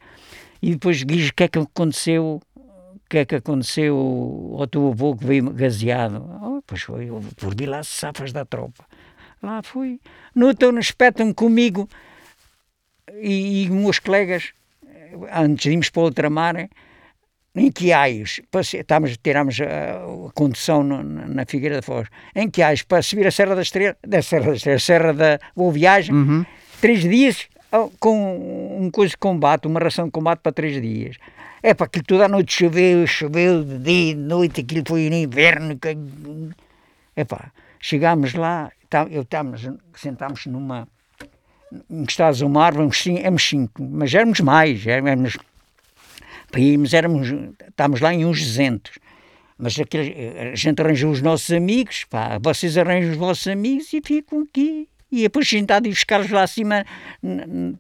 E 0.61 0.71
depois 0.73 1.05
diz 1.05 1.29
o 1.29 1.35
que 1.35 1.45
é 1.45 1.49
que 1.49 1.59
aconteceu, 1.59 2.43
o 2.57 3.01
que 3.09 3.19
é 3.19 3.25
que 3.25 3.37
aconteceu 3.37 4.57
ao 4.59 4.67
teu 4.67 4.89
avô 4.89 5.17
que 5.17 5.25
veio 5.25 5.51
gaseado. 5.51 6.23
Oh, 6.43 6.61
pois 6.67 6.83
foi, 6.83 7.09
eu 7.09 7.21
vi 7.57 7.67
lá 7.67 7.83
safas 7.85 8.33
da 8.33 8.45
tropa. 8.45 8.85
Lá 9.43 9.63
fui. 9.63 10.01
No 10.35 10.51
então 10.51 10.77
espetam 10.79 11.33
comigo 11.33 11.89
e, 13.15 13.65
e 13.65 13.71
meus 13.71 13.99
colegas, 13.99 14.53
antes 15.33 15.63
de 15.63 15.71
irmos 15.71 15.89
para 15.89 16.03
outra 16.03 16.29
mar, 16.29 16.69
em 17.55 17.71
Quiaios, 17.71 18.41
estamos, 18.75 19.17
tiramos 19.17 19.61
a, 19.61 20.27
a 20.29 20.33
condução 20.33 20.83
na 20.85 21.45
Figueira 21.45 21.77
da 21.77 21.83
Foz, 21.83 22.09
em 22.35 22.49
Quiaios, 22.49 22.83
para 22.83 23.03
subir 23.03 23.27
a 23.27 23.31
Serra 23.31 23.55
da 23.57 23.63
Estrela, 23.63 23.97
da 24.07 24.23
Serra 24.23 24.47
da 24.47 24.55
Estrela, 24.55 24.79
Serra 24.79 25.13
da 25.13 25.39
Boa 25.57 25.73
Viagem, 25.73 26.15
uhum. 26.15 26.47
três 26.81 27.01
dias 27.01 27.49
com 27.99 28.79
um 28.81 28.91
coisa 28.91 29.11
de 29.11 29.17
combate, 29.17 29.67
uma 29.67 29.81
ração 29.81 30.07
de 30.07 30.11
combate 30.11 30.41
para 30.41 30.53
três 30.53 30.81
dias. 30.81 31.17
É 31.63 31.75
para 31.75 31.87
aquilo 31.87 32.05
toda 32.05 32.25
a 32.25 32.29
noite 32.29 32.53
choveu, 32.53 33.07
choveu 33.07 33.63
de 33.63 33.79
dia, 33.79 34.15
de 34.15 34.21
noite, 34.21 34.61
aquilo 34.61 34.83
foi 34.87 35.09
no 35.11 35.17
inverno. 35.17 35.79
É 37.15 37.25
pá, 37.25 37.53
chegámos 37.79 38.35
lá, 38.35 38.73
tá, 38.89 39.07
eu 39.11 39.23
estávamos, 39.23 39.69
sentámos 39.95 40.47
numa, 40.47 40.89
encostados 41.89 42.43
a 42.43 42.47
uma 42.47 42.65
árvore, 42.65 42.91
éramos 43.19 43.49
cinco, 43.49 43.83
mas 43.83 44.15
éramos 44.15 44.41
mais, 44.41 44.87
éramos 44.87 45.37
Paímos, 46.51 46.93
éramos, 46.95 47.29
estávamos 47.69 48.01
lá 48.01 48.13
em 48.13 48.25
uns 48.25 48.41
200. 48.41 48.99
Mas 49.57 49.79
aquele, 49.79 50.15
a 50.53 50.55
gente 50.55 50.81
arranjou 50.81 51.11
os 51.11 51.21
nossos 51.21 51.51
amigos, 51.51 52.05
pá, 52.05 52.39
vocês 52.43 52.79
arranjam 52.79 53.13
os 53.13 53.17
vossos 53.17 53.47
amigos 53.47 53.93
e 53.93 54.01
ficam 54.01 54.43
aqui. 54.43 54.89
E 55.13 55.23
depois 55.23 55.49
sentado 55.49 55.87
e 55.87 55.91
buscar-los 55.91 56.31
lá 56.31 56.43
acima, 56.43 56.85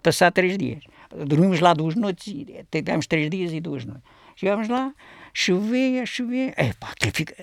passar 0.03 0.31
três 0.31 0.59
dias. 0.59 0.83
Dormimos 1.27 1.61
lá 1.61 1.73
duas 1.75 1.95
noites, 1.95 2.27
e 2.29 2.65
tivemos 2.71 3.07
três 3.07 3.31
dias 3.31 3.53
e 3.53 3.61
duas 3.61 3.85
noites. 3.85 4.05
Chegámos 4.37 4.69
lá, 4.69 4.93
chovia, 5.33 6.05
chovia. 6.07 6.55
Pá, 6.79 6.93
que 6.99 7.11
fica, 7.11 7.35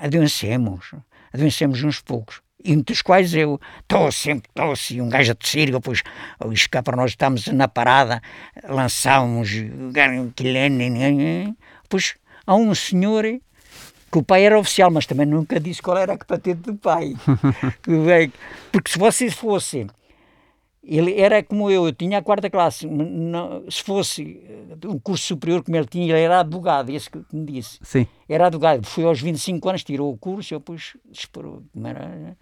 adoecemos, 0.00 0.92
adoecemos 1.32 1.82
uns 1.82 2.00
poucos 2.00 2.43
e 2.64 2.74
dos 2.76 3.02
quais 3.02 3.34
eu 3.34 3.60
estou 3.80 4.10
sempre 4.10 4.50
tosse, 4.54 5.00
um 5.00 5.08
gajo 5.08 5.32
a 5.32 5.34
tossir, 5.34 5.70
depois 5.70 6.02
os 6.44 6.66
cá 6.66 6.82
para 6.82 6.96
nós 6.96 7.10
estamos 7.10 7.46
na 7.48 7.68
parada, 7.68 8.22
lançámos 8.66 9.50
depois 11.82 12.14
há 12.46 12.54
um 12.54 12.74
senhor 12.74 13.24
que 14.10 14.18
o 14.18 14.22
pai 14.22 14.44
era 14.44 14.58
oficial, 14.58 14.90
mas 14.90 15.06
também 15.06 15.26
nunca 15.26 15.60
disse 15.60 15.82
qual 15.82 15.98
era 15.98 16.14
a 16.14 16.18
patente 16.18 16.60
do 16.60 16.74
pai. 16.76 17.14
Porque 18.72 18.90
se 18.90 18.98
você 18.98 19.30
fosse 19.30 19.86
ele 20.86 21.18
era 21.18 21.42
como 21.42 21.70
eu, 21.70 21.86
eu 21.86 21.92
tinha 21.92 22.18
a 22.18 22.22
quarta 22.22 22.50
classe. 22.50 22.86
Não, 22.86 23.64
se 23.70 23.82
fosse 23.82 24.42
um 24.84 24.98
curso 24.98 25.24
superior 25.26 25.62
como 25.62 25.76
ele 25.76 25.86
tinha, 25.86 26.04
ele 26.04 26.20
era 26.20 26.40
advogado, 26.40 26.90
esse 26.90 27.10
que 27.10 27.18
me 27.32 27.46
disse. 27.46 27.78
Sim. 27.82 28.06
Era 28.28 28.46
advogado. 28.46 28.86
Foi 28.86 29.04
aos 29.04 29.20
25 29.20 29.68
anos, 29.68 29.84
tirou 29.84 30.12
o 30.12 30.18
curso, 30.18 30.54
eu 30.54 30.58
depois 30.58 30.96
esperou. 31.10 31.62
Era, 31.82 32.36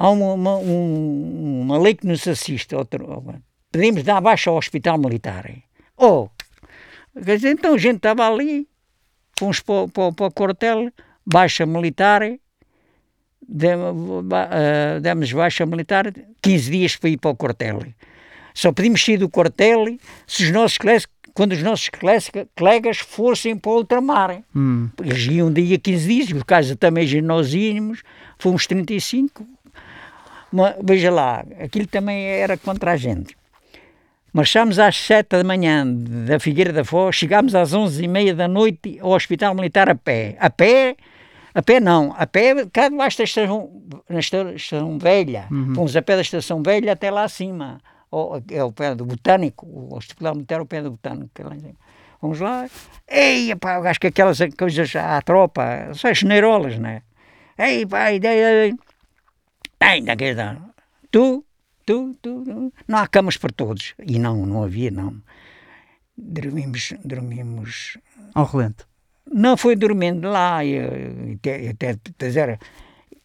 há 0.00 0.10
uma, 0.10 0.32
uma, 0.32 0.56
uma, 0.56 1.78
lei 1.78 1.94
que 1.94 2.06
nos 2.06 2.26
assiste. 2.26 2.74
Outro, 2.74 3.22
pedimos 3.70 4.02
dar 4.02 4.20
baixa 4.22 4.48
ao 4.48 4.56
hospital 4.56 4.96
militar. 4.98 5.44
Oh, 5.96 6.30
quer 7.14 7.36
dizer, 7.36 7.50
então 7.50 7.74
a 7.74 7.78
gente 7.78 7.96
estava 7.96 8.26
ali, 8.26 8.66
fomos 9.38 9.60
para, 9.60 9.86
para, 9.88 10.12
para 10.12 10.26
o 10.26 10.32
quartel, 10.32 10.90
baixa 11.24 11.66
militar, 11.66 12.22
eh, 12.22 12.38
demos 15.02 15.32
baixa 15.32 15.66
militar, 15.66 16.10
15 16.40 16.70
dias 16.70 16.96
para 16.96 17.10
ir 17.10 17.18
para 17.18 17.32
o 17.32 17.36
quartel. 17.36 17.82
Só 18.54 18.72
pedimos 18.72 19.04
sair 19.04 19.18
do 19.18 19.28
quartel 19.28 19.84
se 20.26 20.44
os 20.44 20.50
nossos 20.50 20.78
colegas 20.78 21.06
quando 21.32 21.52
os 21.52 21.62
nossos 21.62 21.90
colegas 22.56 22.98
fossem 22.98 23.56
para 23.56 23.70
o 23.70 23.76
ultramar. 23.76 24.42
Hum. 24.54 24.88
Eles 25.00 25.26
iam 25.26 25.46
um 25.46 25.52
dia 25.52 25.78
15 25.78 26.08
dias, 26.08 26.32
por 26.32 26.44
causa 26.44 26.74
também 26.74 27.22
nós 27.22 27.54
íamos, 27.54 28.02
fomos 28.36 28.66
35. 28.66 29.46
Mas, 30.52 30.76
veja 30.82 31.10
lá, 31.10 31.44
aquilo 31.60 31.86
também 31.86 32.24
era 32.26 32.56
contra 32.56 32.92
a 32.92 32.96
gente. 32.96 33.36
Marchámos 34.32 34.78
às 34.78 34.96
7 34.96 35.28
da 35.28 35.44
manhã 35.44 35.84
da 35.86 36.38
Figueira 36.38 36.72
da 36.72 36.84
Foz, 36.84 37.16
chegámos 37.16 37.54
às 37.54 37.72
11 37.72 38.04
e 38.04 38.08
meia 38.08 38.34
da 38.34 38.46
noite 38.46 38.98
ao 39.00 39.10
Hospital 39.10 39.54
Militar 39.54 39.88
a 39.88 39.94
pé. 39.94 40.36
A 40.38 40.48
pé, 40.48 40.96
a 41.52 41.60
pé 41.60 41.80
não, 41.80 42.14
a 42.16 42.26
pé, 42.26 42.64
cá 42.72 42.88
debaixo 42.88 43.18
da 43.18 43.24
estação, 43.24 43.70
na 44.08 44.20
estação 44.20 44.98
velha. 44.98 45.46
Uhum. 45.50 45.74
Fomos 45.74 45.96
a 45.96 46.02
pé 46.02 46.14
da 46.14 46.22
estação 46.22 46.62
velha 46.62 46.92
até 46.92 47.10
lá 47.10 47.24
acima. 47.24 47.80
é 48.50 48.62
o 48.62 48.70
pé 48.70 48.94
do 48.94 49.04
Botânico, 49.04 49.66
o 49.66 49.96
Hospital 49.96 50.34
Militar 50.34 50.60
é 50.60 50.62
o 50.62 50.66
pé 50.66 50.80
do 50.80 50.92
Botânico. 50.92 51.30
É 51.36 51.42
lá. 51.42 51.56
Vamos 52.22 52.38
lá. 52.38 52.68
Ei, 53.08 53.54
pá, 53.56 53.78
acho 53.78 53.98
que 53.98 54.06
aquelas 54.06 54.38
coisas 54.56 54.94
à 54.94 55.20
tropa, 55.22 55.90
são 55.94 56.08
as 56.08 56.18
geneirolas, 56.18 56.78
né? 56.78 57.02
Ei, 57.58 57.84
pá, 57.84 58.12
ideia. 58.12 58.76
Ainda 59.80 60.16
que 60.16 60.34
Tu 61.10 61.44
tu, 61.90 62.14
tu, 62.22 62.72
não 62.86 62.98
há 62.98 63.06
camas 63.06 63.36
para 63.36 63.52
todos. 63.52 63.94
E 64.06 64.18
não, 64.18 64.46
não 64.46 64.62
havia, 64.62 64.90
não. 64.90 65.20
Dormimos, 66.16 66.92
dormimos... 67.04 67.98
Ao 68.34 68.44
relento? 68.44 68.86
Não, 69.32 69.56
foi 69.56 69.74
dormindo 69.76 70.28
lá, 70.28 70.64
e, 70.64 70.78
até, 71.70 71.70
até 71.70 71.98
dizer, 72.18 72.58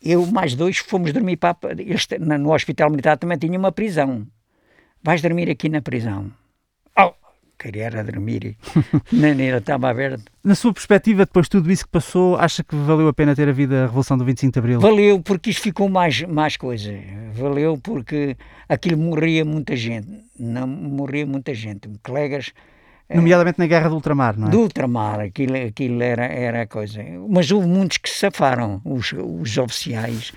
eu 0.01 0.25
mais 0.27 0.55
dois 0.55 0.77
fomos 0.77 1.11
dormir 1.11 1.37
para, 1.37 1.57
este, 1.79 2.17
no 2.19 2.53
hospital 2.53 2.89
militar 2.89 3.17
também 3.17 3.37
tinha 3.37 3.57
uma 3.57 3.71
prisão. 3.71 4.25
Vais 5.03 5.21
dormir 5.21 5.49
aqui 5.49 5.69
na 5.69 5.81
prisão. 5.81 6.31
Queria 7.57 7.85
era 7.85 8.03
dormir 8.03 8.57
nem, 9.11 9.33
nem 9.33 9.49
estava 9.49 9.89
aberto. 9.89 10.23
Na 10.43 10.55
sua 10.55 10.73
perspectiva, 10.73 11.25
depois 11.25 11.45
de 11.45 11.51
tudo 11.51 11.71
isso 11.71 11.85
que 11.85 11.91
passou, 11.91 12.35
acha 12.37 12.63
que 12.63 12.75
valeu 12.75 13.07
a 13.07 13.13
pena 13.13 13.35
ter 13.35 13.47
havido 13.47 13.75
a 13.75 13.81
Revolução 13.85 14.17
do 14.17 14.25
25 14.25 14.53
de 14.53 14.59
Abril? 14.59 14.79
Valeu, 14.79 15.21
porque 15.21 15.49
isto 15.49 15.61
ficou 15.61 15.89
mais, 15.89 16.21
mais 16.23 16.57
coisa. 16.57 16.93
Valeu 17.33 17.77
porque 17.77 18.37
aquilo 18.67 18.97
morria 18.97 19.43
muita 19.45 19.75
gente. 19.75 20.07
Não 20.39 20.67
morria 20.67 21.25
muita 21.25 21.53
gente. 21.53 21.89
Colegas. 22.03 22.51
Eh, 23.07 23.15
Nomeadamente 23.15 23.59
na 23.59 23.67
Guerra 23.67 23.89
do 23.89 23.95
Ultramar, 23.95 24.37
não 24.37 24.47
é? 24.47 24.51
Do 24.51 24.59
Ultramar, 24.61 25.19
aquilo, 25.19 25.55
aquilo 25.55 26.01
era, 26.01 26.25
era 26.25 26.61
a 26.63 26.67
coisa. 26.67 27.03
Mas 27.29 27.51
houve 27.51 27.67
muitos 27.67 27.97
que 27.97 28.09
se 28.09 28.19
safaram, 28.19 28.81
os, 28.83 29.13
os 29.13 29.57
oficiais 29.57 30.33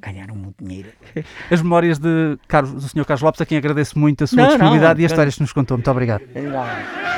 ganharam 0.00 0.34
muito 0.34 0.62
dinheiro. 0.62 0.88
As 1.50 1.62
memórias 1.62 1.98
de 1.98 2.38
Carlos, 2.46 2.72
do 2.72 2.80
Sr. 2.80 3.04
Carlos 3.04 3.22
Lopes, 3.22 3.40
a 3.40 3.46
quem 3.46 3.58
agradeço 3.58 3.98
muito 3.98 4.24
a 4.24 4.26
sua 4.26 4.42
não, 4.42 4.48
disponibilidade 4.48 4.98
não, 4.98 5.02
e 5.02 5.06
as 5.06 5.12
histórias 5.12 5.34
que 5.34 5.40
nos 5.40 5.52
contou. 5.52 5.76
Muito 5.76 5.90
obrigado. 5.90 6.22
Não. 6.34 7.08